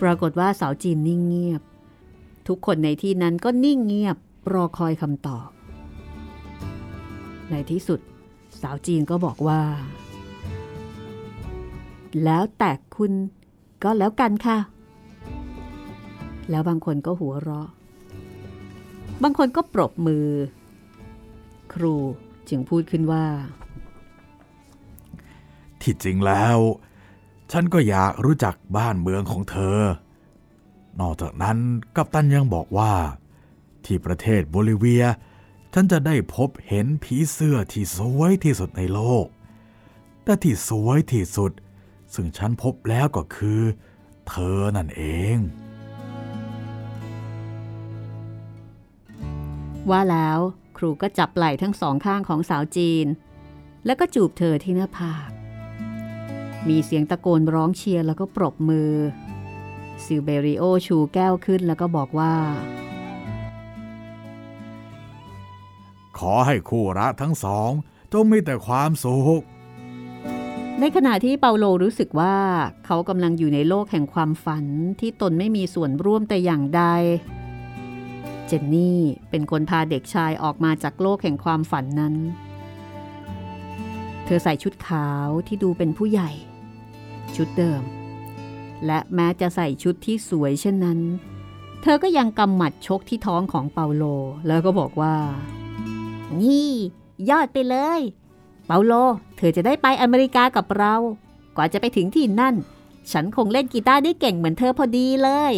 [0.00, 1.62] ปรากฏว่าสาวจีนนิ่งเงียบ
[2.48, 4.16] ทุกคนในที่นั้นก็นิ่งเงียบ
[4.52, 5.48] รอคอยคำตอบ
[7.50, 8.00] ในที่สุด
[8.60, 9.60] สาวจีนก็บอกว่า
[12.24, 13.12] แล้วแต่คุณ
[13.82, 14.58] ก็แล้วกันค่ะ
[16.50, 17.68] แล้วบางคนก็หัวเราะ
[19.22, 20.26] บางคนก็ปรบมือ
[21.72, 21.94] ครู
[22.48, 23.24] จึงพูดขึ้นว่า
[25.82, 26.58] ที่จริงแล้ว
[27.52, 29.78] ฉันก็อยากรู้จักบ้านเมืองของเธอ
[31.00, 31.58] นอกจากนั้น
[31.96, 32.92] กัปตันยังบอกว่า
[33.84, 35.04] ที่ประเทศโบลิเวีย
[35.74, 39.26] ฉันจะได้พบเห็นผีเสื้อที่สวยที่สุดในโลก
[40.24, 41.52] แต่ที่สวยที่สุด
[42.14, 43.60] ซึ่งฉันพบแล้วก็คือ
[44.28, 45.02] เธอนั่นเอ
[45.34, 45.36] ง
[49.90, 50.38] ว่าแล้ว
[50.76, 53.06] ครูก็จับไหล่ทั้งสองข้างของสาวจีน
[53.86, 55.30] แล้วก็จูบเธอที่หน้าผาก
[56.68, 58.92] มีเสียงตะโกนร้องเชียร์แล้วก็ปรบมือ
[60.04, 62.34] ซิลเบริโอชูแก้วขึ้นแล้วก็บอกว่า
[66.18, 67.70] ขอให้คู่รักทั้งสอง
[68.12, 69.42] จงมีแต่ความสุข
[70.80, 72.36] ในขณะที่เปาโลรู้สึกว่า
[72.86, 74.64] เขากำลังอยู่ในโลกแห่งความฝัน
[75.00, 76.82] ที่ตนไม่มีส่วนร่วมแต่อย่างใด
[78.46, 82.14] เจนนี่เป็นคนพาเด็กชายออกมาจากโลกแห่งความฝันนั้น
[84.24, 86.30] เธอใส่ชุดขาวที่ดูเป็นผู้ใหญ่
[87.36, 87.82] ชุดเดิม
[88.86, 91.00] และแม้จะใส่ชุดที่สวยเช่นนั้น
[91.82, 94.04] เธอก็ยังกำหมัดชกที่ท้องของเปาโล
[94.46, 95.16] แล้วก็บอกว่า
[96.40, 96.72] นี่
[97.30, 98.00] ยอดไปเลย
[98.66, 98.92] เปาโล
[99.36, 100.94] เธอจะได้ไปอเมริกากับเรา
[101.56, 102.54] กว่าจะไปถึงที่นั่น
[103.12, 105.54] ฉันคงเล่นกีตาร์ได้เก่งเหมือนเธอพอดีเลย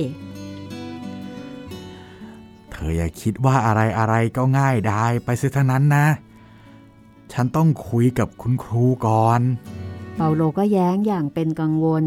[2.71, 6.07] เธออย่าคิดว่าอะไรอะไรก็ง่ายได้ไปเสียทั้งนั้นนะ
[7.33, 9.41] ฉันต้องคุยกับคุณครูก่อน
[10.17, 12.05] เปาโลก็แย้งอย่างเป็นกังวล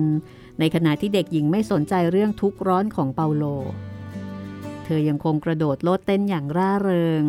[0.60, 3.44] ในขณะที่เด็กหญิงไม่สนใจเรื่องทุกข์ร้อนของเปาโล
[4.84, 7.24] เธอยังคงกระโดดโลดเต้นอย่างร่าเริง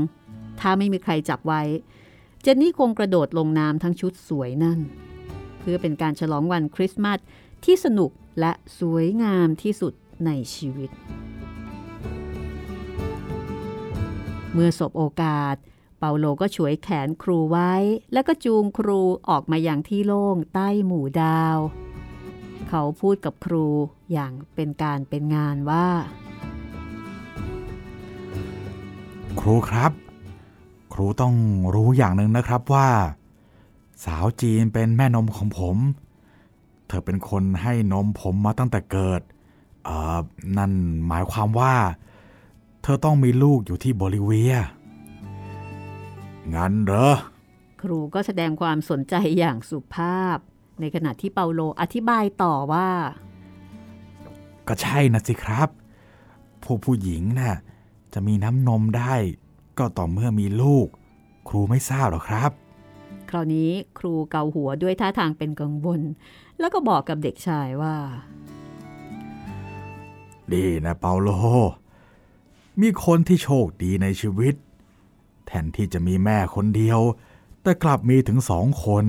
[0.60, 1.62] ถ้าไม่มีใครจับไว้
[2.42, 4.78] เจนนี่คงกระโดดลงน้ำทั้งชุดสวยนั่น
[5.58, 7.18] เพื่อเป็นการฉลองวันคริสต์มาส
[7.64, 8.10] ที่สนุก
[8.40, 9.92] และสวยงามที่สุด
[10.26, 10.90] ในชีวิต
[14.52, 17.72] เมื่อสบโอกาสาโลก็ฉวยแขนครูไว้
[18.12, 21.58] แล้วก็จูงครูออกมาอย่างที่โล่งใต้หมู่ดาว
[22.68, 23.66] เขาพูดกับครู
[24.12, 25.86] อย่างเป็นการเป็นงานว่า
[29.40, 29.92] ครูครับ
[30.92, 31.34] ครูต้อง
[31.74, 32.88] รู้อย่างหนึ่งนะครับว่า
[34.04, 35.76] สาวจีนเป็นแม่นมของผม
[36.86, 39.20] เธอเป็นคนให้นมผมมาตั้งแต่เกิด
[39.84, 40.18] เอ่อ
[40.56, 40.72] นั่น
[41.08, 41.74] หมายความว่า
[42.82, 44.54] เธอต้องมีลูกอยู่ที่โบลิเวีย
[46.54, 47.08] งั้นเหรอ
[47.82, 50.38] ครูก็แสดงความสนใจอย่างสุภาพ
[50.80, 52.88] ในขณะที่เปาโลอธิบายต่อว่า
[54.68, 55.68] ก็ใช่นะสิครับ
[56.62, 57.54] พวกผู้หญิงน่ะ
[58.12, 59.14] จะมีน้ำนมได้
[59.78, 60.86] ก็ต่อเมื่อมีลูก
[61.48, 62.50] ครูไม่ทราบหรอครับ
[63.30, 66.00] คราวนี้ครูเกาหัวด้วยท่าทางเป็นกังวล
[66.58, 67.96] แล้วก็บอกกับเด็กชายว่า
[70.52, 71.30] ดีนะเปาโล
[72.80, 74.54] มีคนที่โชคดีในชีวิต
[75.46, 77.00] แทนที่จะมีแม่คนเดียว
[77.62, 79.04] แต่กลับมีถึงสองคน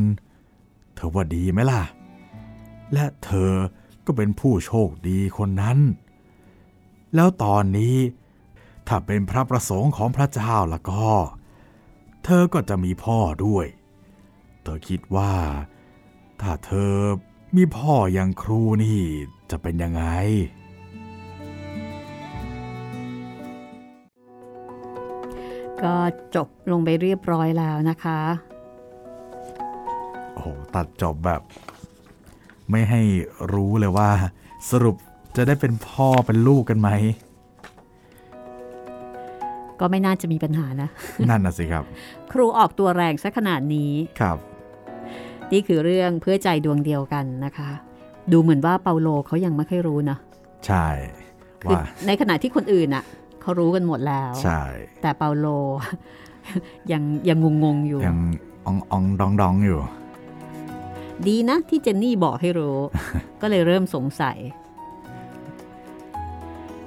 [0.95, 1.83] เธอว่าดีไหมล่ะ
[2.93, 3.53] และเธอ
[4.05, 5.77] ก็เป็นผู้โชคดีคนนั้น
[7.15, 7.97] แล้วตอนนี้
[8.87, 11.07] ถ้าเป็นพระประสงค์ของพระเจ้าแล้วก็
[12.23, 13.65] เธอก็จะมีพ่อด้วย
[14.63, 15.33] เธอคิดว่า
[16.41, 16.93] ถ้าเธอ
[17.55, 19.01] มีพ่ออย่างครูนี่
[19.49, 20.03] จะเป็นยังไง
[25.83, 25.95] ก็
[26.35, 28.19] จบลงไปเรียบร้อยแล้วนะคะ
[30.33, 31.41] โอ้โหตัดจบแบบ
[32.71, 33.01] ไม่ให้
[33.53, 34.09] รู้เลยว่า
[34.69, 34.95] สรุป
[35.35, 36.89] จะได้เป็นพ่อเป็นลูกกันไหม
[39.79, 40.89] ก็ไม่น่าจะมีปัญหานะ
[41.29, 41.83] นั่นน่ะสิครับ
[42.31, 44.37] ครูออกตัวแรงซะขนาดนี้ครับ
[45.51, 47.69] นี่คือเรื่องเพื่อใจดวงเดียวกันนะคะ
[48.31, 50.17] ดูเหมือนว่าเปาโลเขายังไม่ค่อยรู้นะ
[50.65, 50.87] ใช่
[51.61, 53.03] คือว่าในขณะที่คนอื่นอะ
[53.47, 54.61] เขารู้กันหมดแล้ว ใช่
[55.01, 55.47] แต่เปาโล
[56.91, 58.17] ยังยังงงๆอยู่ ยัง
[58.65, 59.79] อองอองดองดองอยู่
[61.27, 62.77] ดีนะที่เจนนี่บอกให้รู้
[63.41, 64.37] ก็เลยเริ่มสงสัย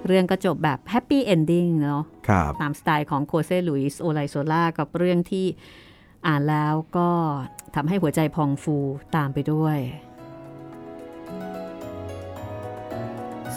[0.06, 5.46] เรื่องก็จบแบบ happy ending เนาะครับตามสไตล์ของโฆเซลุยส์โอไลโซล่ากับเรื่องที่
[6.26, 7.10] อ่านแล้วก็
[7.74, 8.76] ทำให้หัวใจพองฟู
[9.16, 9.78] ตามไปด้วย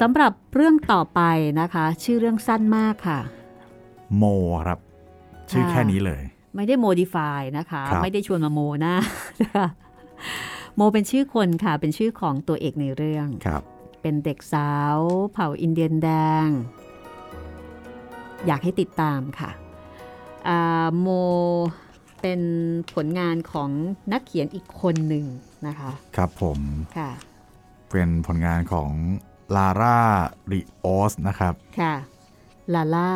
[0.02, 1.22] สำหรับเรื่องต่อไป
[1.62, 3.20] นะคะ ชื่อเรื่องสั้นมากค่ะ
[4.18, 4.24] โม
[4.64, 4.80] ครับ
[5.52, 6.22] ชื่อค่ะแค่นี้เลย
[6.56, 8.96] ไม่ได้โมดิฟายนะคะครับไม่ได้ชวนมาโมนะ
[9.42, 9.68] นะคะ
[10.76, 13.62] โมเป็นชื่อคนค่ะ เป็นชื่อของตัวเอกในเรื่องครับ
[14.02, 14.98] เป็นเด็กสาว
[15.34, 16.10] เผ่าอินเดียนแด
[16.46, 16.48] ง
[18.46, 19.52] อยากให้ติดตามค่ะ
[20.48, 21.08] อ่าโม
[22.22, 22.42] เป็น
[22.94, 23.70] ผลงานของ
[24.12, 25.26] นักเขียนอีกคนหนึ่ง
[25.68, 26.60] นะคะ ครับผม
[26.98, 27.12] ค่ะ
[27.92, 28.90] เป็นผลงานของ
[29.56, 30.00] ลาร่า
[30.52, 31.96] ริโอสนะครับ ค่ะ
[32.74, 33.12] ลาล่า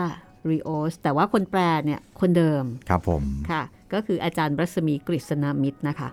[0.50, 3.64] ริโอส แต่ว่าคนแปลเนี่ยคนเดิม ครับผม ค่ะ
[3.94, 6.10] ก็คืออาจารย์รัศมีกฤษณมิตรนะคะ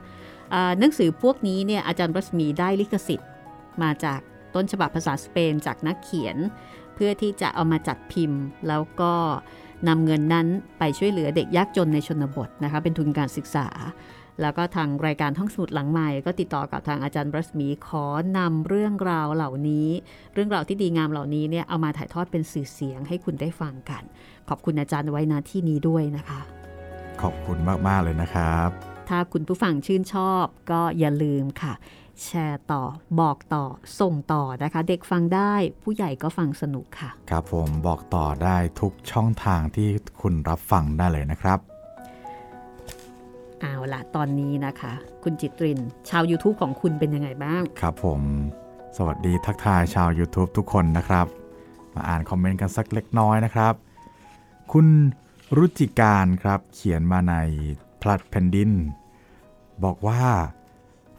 [0.54, 3.30] อ่าหนังสือพวกนี้เนี่ยอาจารย์รัศมีได้ลิขสิทธิ์
[3.82, 4.20] มาจาก
[4.54, 6.36] ต้นฉบับภาษาสเปนจากนักเขียน
[6.94, 9.12] เพื่อที่จะเอามาจัดพิมพ์ แล้วก็
[9.88, 10.46] นำเงินนั้น
[10.78, 13.66] ไปช่วยเหลือเด็กยากจนในชนบทนะคะเป็นทุนการศึกษา
[14.40, 18.04] แล้วก็ทางรายการท่องสมุดหลังใหม่ ก็ติดต่อกับทางอาจารย์บรัสมีขอ
[18.38, 19.88] นำเรื่องราวเหล่านี้
[20.34, 24.02] เรื่องราวที่ดีงามเหล่านี้เนี่ยเอามาถ่ายทอดเป็นสื่อเสียงให้คุณได้ฟังกัน
[24.48, 26.40] ขอบคุณอาจารย์ไว้นาที่นี้ด้วยนะคะ
[27.22, 28.68] ขอบคุณมากๆเลยนะครับ
[29.08, 31.74] ถ้าคุณผู้ฟังชื่นชอบก็อย่าลืมค่ะ
[32.22, 32.82] แชร์ต่อ
[33.20, 33.64] บอกต่อ
[34.00, 39.88] ส่งต่อนะคะ เด็กฟังได้ผู้ใหญ่ก็ฟังสนุกค่ะ ครับผมบอกต่อได้ทุกช่องทางที่
[40.20, 41.58] คุณรับฟังได้เลยนะครับ
[43.64, 44.92] เอาละตอนนี้นะคะ
[45.22, 48.20] คุณจิตริน ชาว YouTube ของคุณเป็นยังไงบ้าง ครับผม
[48.96, 51.26] สวัสดีทักทายชาว YouTube ทุกคนนะครับ
[51.94, 53.74] มาอ่านคอมเมนต์กันสักเล็กน้อยนะครับ
[54.72, 54.86] คุณ
[55.56, 57.34] รุจิการครับ เขียนมาใน
[58.00, 58.70] พลัดแผ่นดิน
[59.84, 60.22] บอกว่า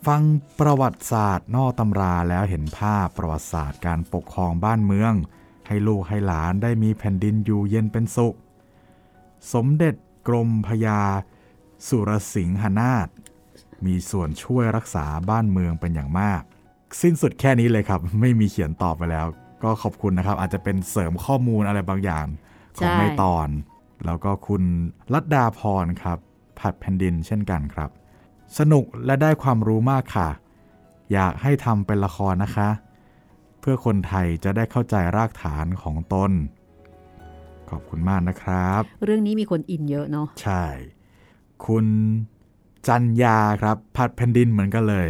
[0.08, 0.22] ฟัง
[0.60, 5.14] ประวัติศาสตร์นอกตำราแล้วเห็นภาพประวัติศาสตร์การปกครองบ้านเมือง
[5.68, 8.36] ให้ลูกให้หลานได้มีแผ่นดินอยู่เย็นเป็นสุข
[9.54, 9.96] สมเด็จ
[10.28, 11.02] กรมพญา
[11.88, 13.08] สุรสิงหนาถ
[13.86, 16.42] มีส่วนช่วยรักษาบ้านเมืองเป็นอย่างมาก
[17.02, 19.28] สิ้นสุดแค่นี้เลยครับ ไม่มีเขียนตอบไปแล้ว
[19.64, 22.26] ก็ขอบคุณนะครับ อาจจะเป็นเสริมข้อมูลอะไรบางอย่าง
[22.78, 23.48] ของใช่ในตอน
[24.06, 24.64] แล้วก็คุณ
[25.14, 26.18] รัตดาพรครับ
[26.60, 27.90] ผัดแผ่นดินเช่นกันครับ
[28.58, 30.30] สนุกและได้ความรู้มากค่ะ
[31.14, 32.70] อยากให้ทำเป็นละครนะคะ
[33.60, 36.32] เพื่อคนไทยจะได้เข้าใจรากฐานของตน
[37.70, 40.64] ขอบคุณมากนะครับ เรื่องนี้มีคนอินเยอะเนาะใช่
[41.66, 41.86] คุณ
[42.88, 45.10] จันยาครับผัดแผ่นดินเหมือนกันเลย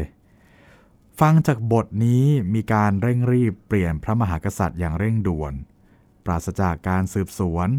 [1.19, 2.23] ฟังจากบทนี้
[2.53, 5.53] มีการเร่งรีบเปลี่ยนพระมหากษัตริย์อย่างเร่งด่วน
[6.25, 7.69] ปราศจากการสืบสวน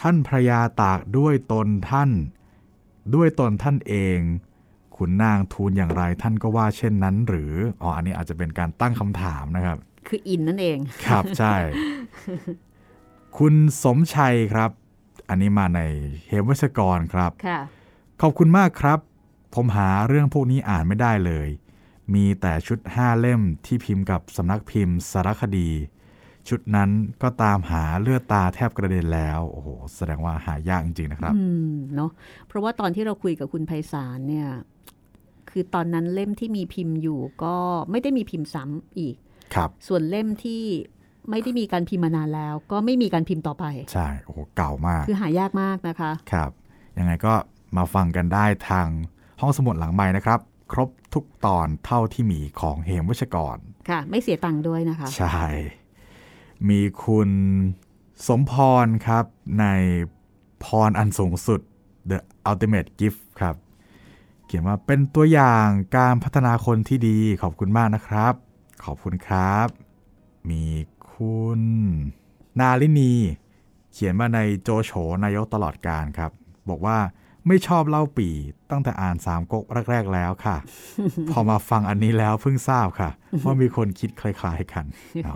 [0.00, 2.10] ท่านพระยาตากด้วยตนท่าน
[3.14, 4.18] ด้วยตนท่านเอง
[4.96, 9.78] ขุนนางทูลอย่างไรท่านก็ว่าเช่นนั้น หรืออ๋ออันนี้อาจจะเป็นการตั้งคำถามนะครับ
[10.08, 11.54] คืออินนั่นเองครับใช่
[13.38, 14.70] คุณสมชัยครับ
[15.28, 15.80] อันนี้มาใน
[16.28, 17.60] เฮมวัชกรครับค่ะ
[18.24, 18.98] ขอบคุณมากครับ
[19.54, 21.48] ผมหาเรื่องพวกนี้อ่านไม่ได้เลย
[22.14, 25.68] มีแต่ชุด5เล่มที่พิมพ์กับสำนักพิมพ์สารคดี
[26.48, 26.90] ชุดนั้น
[27.22, 32.10] ก็ตามหาเลือดตาแทบกระเด็นแล้ว โอ้โห แสดงว่าหายากจริง ๆ นะครับ อืม เนาะ
[32.46, 34.48] เพราะว่าตอนที่เราคุยกับคุณไพศาลเนี่ย
[35.50, 37.56] คือตอนนั้นเล่มที่มีพิมพ์อยู่ก็
[37.90, 39.16] ไม่ได้มีพิมพ์ซ้ำอีก
[39.54, 40.62] ครับ ส่วนเล่มที่
[41.30, 46.50] ไม่ได้มีการพิมพ์มานานแล้ว ก็ไม่มีการพิมพ์ต่อไป ใช่ โอ้โห เก่ามาก คือหายากมากนะคะ ครับ
[46.98, 47.34] ยังไงก็
[47.76, 48.88] มาฟังกันได้ทาง
[49.40, 50.40] ห้องสมุดหลังใหม่นะครับ
[50.72, 53.56] ครบทุกตอนเท่าที่มีของเฮมวัชกร
[53.88, 55.44] ค่ะ ไม่เสียตังค์ด้วยนะคะ ใช่
[56.68, 57.30] มีคุณ
[58.26, 58.52] สมพ
[58.84, 59.24] รครับ
[59.60, 59.66] ใน
[60.64, 61.60] พรอันสูงสุด
[62.10, 62.18] The
[62.50, 63.56] Ultimate Gift ครับ
[64.46, 65.66] เขียนว่าเป็นตัวอย่าง
[65.96, 68.34] การพัฒนาคนที่ดีขอบคุณมากนะครับ
[68.84, 69.68] ขอบคุณครับ
[70.50, 70.64] มี
[71.12, 71.60] คุณ
[72.60, 73.14] นาลินี
[73.92, 74.92] เขียนมาในโจโฉ
[75.24, 76.30] นายกตลอดการครับ
[76.70, 76.98] บอกว่า
[77.48, 78.28] ไม่ชอบเล่าปี
[78.70, 80.56] ตั้งแต่อ่านสามก๊กแรก ๆ แล้วค่ะ
[81.30, 83.10] พอมาฟังอันนี้แล้วเพิ่งทราบค่ะ
[83.44, 84.84] ว่ามีคนคิดคล้าย ๆ กัน
[85.26, 85.34] อ๋อ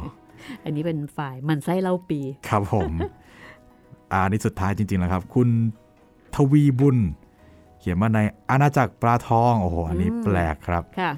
[0.64, 2.92] อันนี้เป็นฝ่ายมันไส้เล่าปี ครับผม
[4.12, 5.48] อ่าอันนี้สุดท้ายจริง ๆ แล้วครับ คุณ
[6.34, 6.98] ทวีบุญ
[7.78, 11.10] เขียนมาในอาณาจักรปลาทอง โอ้โห อันนี้อืมแปลกครับค่ะ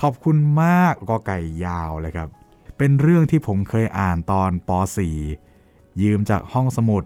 [0.00, 2.28] ขอบคุณมากก็ไก่ยาวเลยครับ
[2.78, 4.70] เป็นเรื่องที่ผมเคยอ่านตอนป
[5.36, 7.04] .4 ยืมจากห้องสมุด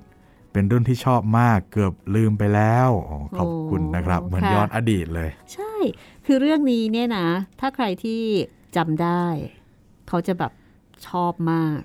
[0.58, 5.74] เป็นเรื่องที่ชอบมากเกือบลืมไปแล้วอ๋อขอบคุณนะครับโอ้เหมือนค่ะย้อนอดีตเลย ใช่
[6.26, 7.28] คือเรื่องนี้เนี่ยนะ
[7.60, 8.22] ถ้าใครที่
[8.76, 9.24] จำได้
[10.08, 10.52] เขาจะแบบ
[11.08, 11.80] ชอบมาก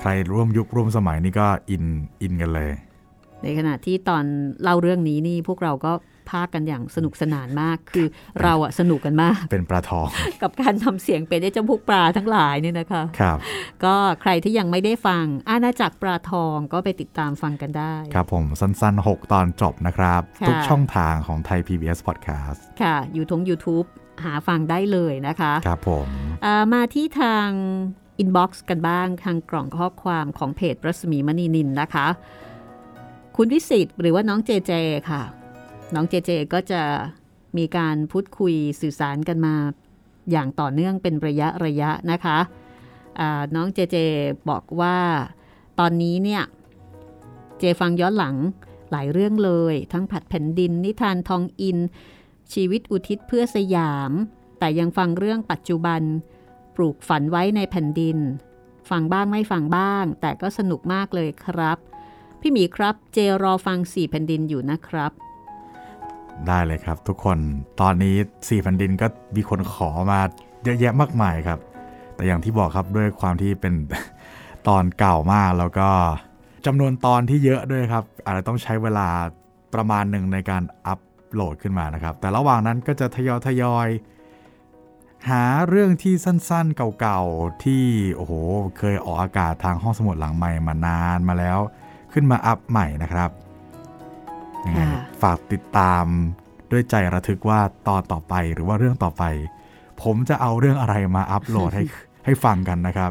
[0.00, 1.84] ใครร่วมยุคร่วมสมัยนี่ก็อิน
[2.22, 2.72] อินกันเลย
[3.42, 4.24] ในขณะที่ตอน
[4.62, 5.92] เล่าเรื่องนี้นี่พวกเราก็
[6.30, 8.06] พาคกันอย่างสนุกสนานมาก คือ
[8.42, 10.08] เราอะสนุกกันมาก เป็นปลาทอง
[10.42, 13.38] กับการทำเสียงเป็นไอ้เจ้าพวกปลาทั้งหลายเนี่ยนะคะครับ
[13.84, 23.86] ก็ใครที่ยังไม่ได้ฟัง อาณาจักรปลาทองก็ไปติดตามฟังกันได้ ครับผมสั้น ๆ 6 ตอนจบนะครับค่ะทุกช่องทางของไทย PBS Podcast ค่ะอยู่ทง YouTube
[24.24, 26.08] หาฟังได้เลยนะคะ ครับผม
[26.44, 27.48] อ่ามาที่ทาง
[28.18, 32.06] inbox กันบ้างทางกล่องข้อความของเพจรัศมีมณีนินนะคะ
[33.36, 34.72] คุณวิสิตหรือว่าน้องเจเจ
[35.10, 35.22] ค่ะ
[35.94, 36.82] น้องเจเจก็จะ
[37.56, 39.54] มีการพูดคุยสื่อสารกันมา
[40.30, 42.38] อย่างต่อเนื่องเป็นระยะระยะนะคะ
[43.20, 43.96] อ่าน้องเจเจ
[44.50, 44.96] บอกว่า
[45.78, 46.42] ตอนนี้เนี่ย
[47.58, 48.36] เจฟังย้อนหลัง
[48.90, 51.78] หลายเรื่องเลย ทั้งผัดแผ่นดิน นิทานทองอิน
[52.52, 54.12] ชีวิตอุทิศเพื่อสยาม
[54.58, 56.02] แต่ยังฟังเรื่องปัจจุบัน
[56.76, 58.18] ปลูกฝันไว้ในแผ่นดิน
[58.90, 61.78] ฟังบ้างไม่ฟังบ้าง แต่ก็สนุกมากเลยครับ
[62.40, 65.12] พี่หมีครับเจรอฟังสี่แผ่นดินอยู่นะครับ
[66.48, 67.38] ได้เลยครับ ทุกคน
[67.80, 68.16] ตอนนี้
[68.48, 69.06] สี่แผ่นดินก็
[69.36, 70.20] มีคนขอมา
[70.64, 71.58] เยอะแยะมากมายครับ
[72.14, 73.74] แต่อย่างที่บอกครับด้วยความที่เป็น
[74.68, 75.88] ตอนเก่ามากแล้วก็
[76.66, 79.08] จำนวนตอนที่เยอะด้วยครับ อาจจะต้องใช้เวลา
[79.74, 81.00] ประมาณหนึ่งในการอัป
[81.32, 83.88] โหลดขึ้นมานะครับ แต่ระหว่างนั้นก็จะทยอยทยอย
[85.30, 87.84] หาเรื่องที่สั้นๆเก่าๆที่
[88.16, 88.32] โอ้โห
[88.78, 91.58] เคยออกอากาศทางห้องสมุดหลังใหม่มานานมาแล้ว
[92.12, 93.30] ขึ้นมาอัพใหม่นะครับ
[95.22, 96.04] ฝากติดตาม
[96.70, 99.24] ด้วยใจระทึกว่าตอนต่อไปหรือว่าเรื่องต่อไป
[100.02, 101.84] ผมจะเอาเรื่องอะไรมาอัปโหลดให้
[102.24, 103.10] ให้ฟังกันนะครับ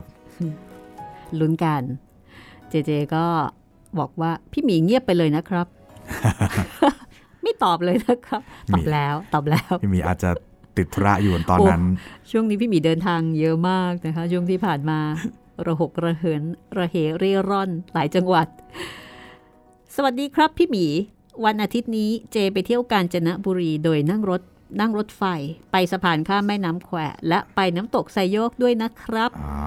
[1.39, 1.81] ลุ้นกัน
[2.69, 3.25] เจเจก็
[3.99, 5.67] บอกว่าพี่หมีเงียบไปเลยนะครับ
[7.43, 8.41] ไม่ตอบเลยนะครับ
[8.73, 10.29] ตอบแล้วตอบแล้ว พี่หมีอาจจะ
[10.77, 11.83] ติดธุระอยู่ตอนนั้น
[12.31, 14.99] ช่วงนี้พี่หมีเดินทางเยอะมากนะคะ ช่วงที่ผ่านมา
[15.65, 16.41] ระหกระเหิน
[16.77, 18.47] ระเหเร่ร่อนหลายจังหวัด
[19.95, 20.85] สวัสดีครับพี่หมี
[21.45, 24.41] วันอาทิตย์นี้เจไปเที่ยวกาญจนบุรีโดยนั่งรถ
[24.79, 25.23] นั่งรถไฟ
[25.71, 29.57] ไปสะพานข้ามแม่น้ำแควและไปน้ำตกไซโยกด้วยนะครับอ๋อ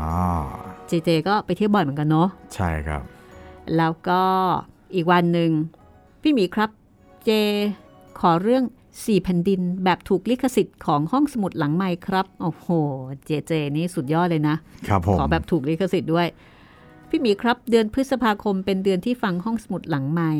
[0.86, 3.02] เจเจก็ไปเที่ยวบ่อยเหมือนกันเนาะใช่ครับ
[3.76, 4.22] แล้วก็
[4.94, 5.50] อีกวันหนึ่ง
[6.22, 6.70] พี่หมีครับ
[7.24, 7.30] เจ
[8.20, 8.64] ขอเรื่อง
[9.04, 12.66] สี่แผ่นดินแบบถูกลิขสิทธิ์ของห้องสมุดหลังไมค์ครับโอ้โห
[13.24, 14.56] เจเจนี่สุดยอดเลยนะ
[14.88, 16.26] ครับผมขอแบบถูกลิขสิทธิ์ด้วย
[17.08, 20.32] พี่หมีครับเดือนพฤษภาคมเป็นเดือนที่ฟังห้องสมุดหลังใหม่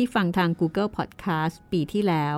[0.00, 2.36] ที่ฟังทาง Google Podcast ปีที่แล้ว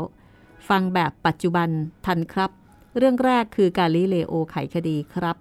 [0.69, 1.69] ฟังแบบปัจจุบัน
[2.07, 2.51] ทันครับ
[2.97, 5.37] เรื่องแรกคือกาลิเลโอไขคดีครับ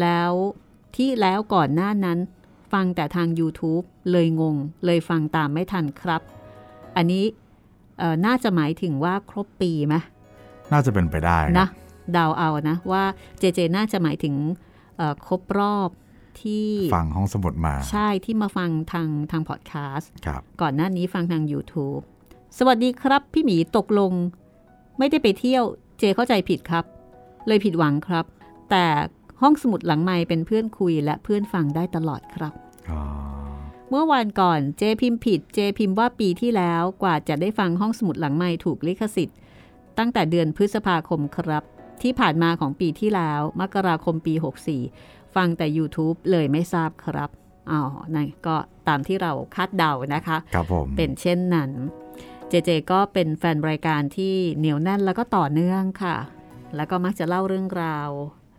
[0.00, 0.30] แล้ว
[0.96, 2.18] ที่แล้วก่อนหน้านั้น
[2.72, 6.22] ฟังแต่ทาง YouTube เลยงง เลยฟังตามไม่ทันครับ
[6.96, 7.24] อันนี้
[7.98, 9.94] เอ่อน่าจะหมายถึงว่าครบปีไหม
[10.72, 11.68] น่าจะเป็นไปได้ครับนะ
[12.12, 13.04] เดาเอานะว่า
[13.38, 14.34] เจเจน่าจะหมายถึง
[14.96, 15.88] เอ่อครบรอบ
[16.42, 16.66] ที่
[16.96, 22.02] ฟังห้องสมุดมา ใช่ที่มาฟังทางทางพอดแคสต์ครับก่อนหน้านี้ฟังทาง YouTube
[22.58, 24.12] สวัสดีครับ พี่หมีตกลง
[24.98, 25.64] ไม่ได้ไปเที่ยว
[25.98, 26.84] เจเข้าใจผิดครับ
[27.46, 28.24] เลยผิดหวังครับ
[28.70, 28.86] แต่
[29.42, 32.52] ห้องสมุดหลังไม้เป็นเพื่อนคุยและเพื่อนฟังได้ตลอดครับ
[32.90, 33.00] อ๋อ
[33.90, 39.38] เมื่อวานก่อนเจพิมพ์ผิดเจพิมพ์ว่าปีที่แล้วกว่าจะได้ฟังห้องสมุดหลังไม้ถูกลิขสิทธิ์
[39.98, 41.64] ตั้งแต่เดือนพฤษภาคมครับ
[42.02, 44.34] ที่ผ่านมาของปีที่แล้ว มกราคมปี
[44.80, 47.30] 64 ฟังแต่ YouTube เลยไม่ทราบครับ
[47.70, 47.80] อ๋อ
[48.14, 48.56] นั่นก็
[48.88, 51.70] ตามที่เราคาดเดานะคะครับผมเป็นเช่นนั้น
[52.48, 56.16] เจเจก็เป็นแฟนรายการที่เหนียวแน่นแล้วก็ต่อเนื่องค่ะ
[56.76, 58.08] แล้วก็มักจะเล่าเรื่องราว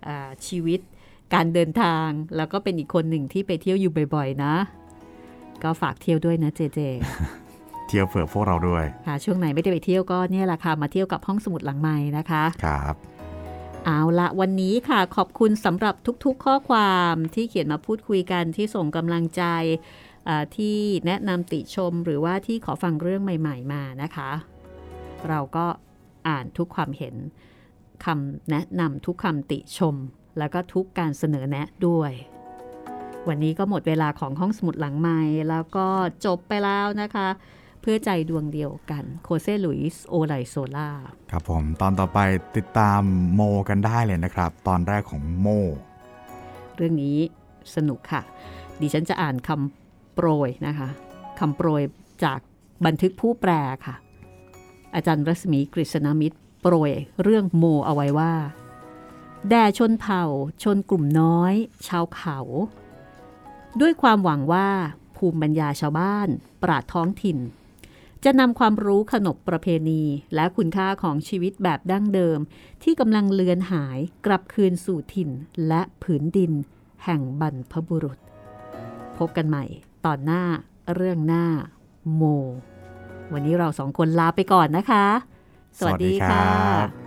[0.07, 0.79] อ่าชีวิต
[1.33, 4.53] การเดินทาง แล้วก็เป็นอีกคนหนึ่งที่ไปเที่ยวอยู่บ่อยๆนะ
[5.63, 6.79] ก็ฝากเที่ยวด้วยนะเจเจ
[7.87, 12.95] เที่ยวเผื่อพวกเราด้วยค่ะช่วงไหนไม่ได้ไปเที่ยวก็เนี่ยแหละค่ะมาเที่ยวกับห้องสมุดหลังไม้นะคะครับ
[13.85, 19.43] เอาละวันนี้ค่ะขอบคุณสำหรับทุกๆข้อความที่เขียนมาพูดคุยกันที่ส่งกำลังใจ
[20.57, 24.29] ที่แนะนำติชมหรือว่าที่ขอฟังเรื่องใหม่ ๆ มานะคะ
[25.27, 25.65] เราก็
[26.27, 27.15] อ่านทุกความเห็น
[28.05, 29.95] คำแนะนำทุกคำติชม
[30.37, 32.11] แล้วก็ทุกการเสนอแนะด้วย
[33.27, 35.19] วันนี้ก็หมดเวลาของห้องสมุดหลังไม้
[35.49, 35.87] แล้วก็
[36.25, 37.27] จบไปแล้วนะคะ
[37.81, 40.89] เพื่อใจดวงเดียวกันโคเซลุยส์โอไลโซล่า
[41.31, 42.19] ครับผม ตอนต่อไป
[42.57, 43.01] ติดตาม
[43.35, 45.47] โมกันได้เลยนะครับ ตอนแรกของโม
[46.75, 47.17] เรื่องนี้
[47.75, 48.21] สนุกค่ะ
[48.81, 50.89] ดิฉันจะอ่านคำโปรยนะคะ
[51.39, 51.81] คำโปรย
[52.23, 52.39] จาก
[52.85, 53.51] บันทึกผู้แปล
[53.85, 53.95] ค่ะ
[54.95, 56.91] อาจารย์รัศมีกฤษณมิตรโปรย
[57.23, 58.33] เรื่องโมเอาไว้ว่า
[59.49, 60.23] แด่ชนเผ่า
[60.63, 61.53] ชนกลุ่มน้อย
[61.87, 62.39] ชาวเขา
[63.81, 64.69] ด้วยความหวังว่า
[65.17, 66.27] ภูมิปัญญาชาวบ้าน
[66.63, 67.37] ปราดท้องถิ่น
[68.23, 70.03] จะนำความรู้ขนบประเพณี
[70.35, 72.39] และคุณค่าของชีวิตแบบดั้งเดิม
[72.83, 75.29] ที่กำลังเลือนหายกลับคืนสู่ถิ่น
[75.67, 76.51] และผืนดิน
[77.03, 78.19] แห่งบรรพบุรุษ
[79.17, 79.63] พบกันใหม่
[80.05, 80.43] ตอนหน้า
[80.95, 81.45] เรื่องหน้า
[82.15, 82.23] โม
[83.33, 85.05] วันนี้เราสองคนลาไปก่อนนะคะ
[85.77, 87.06] สวัสดีค่ะ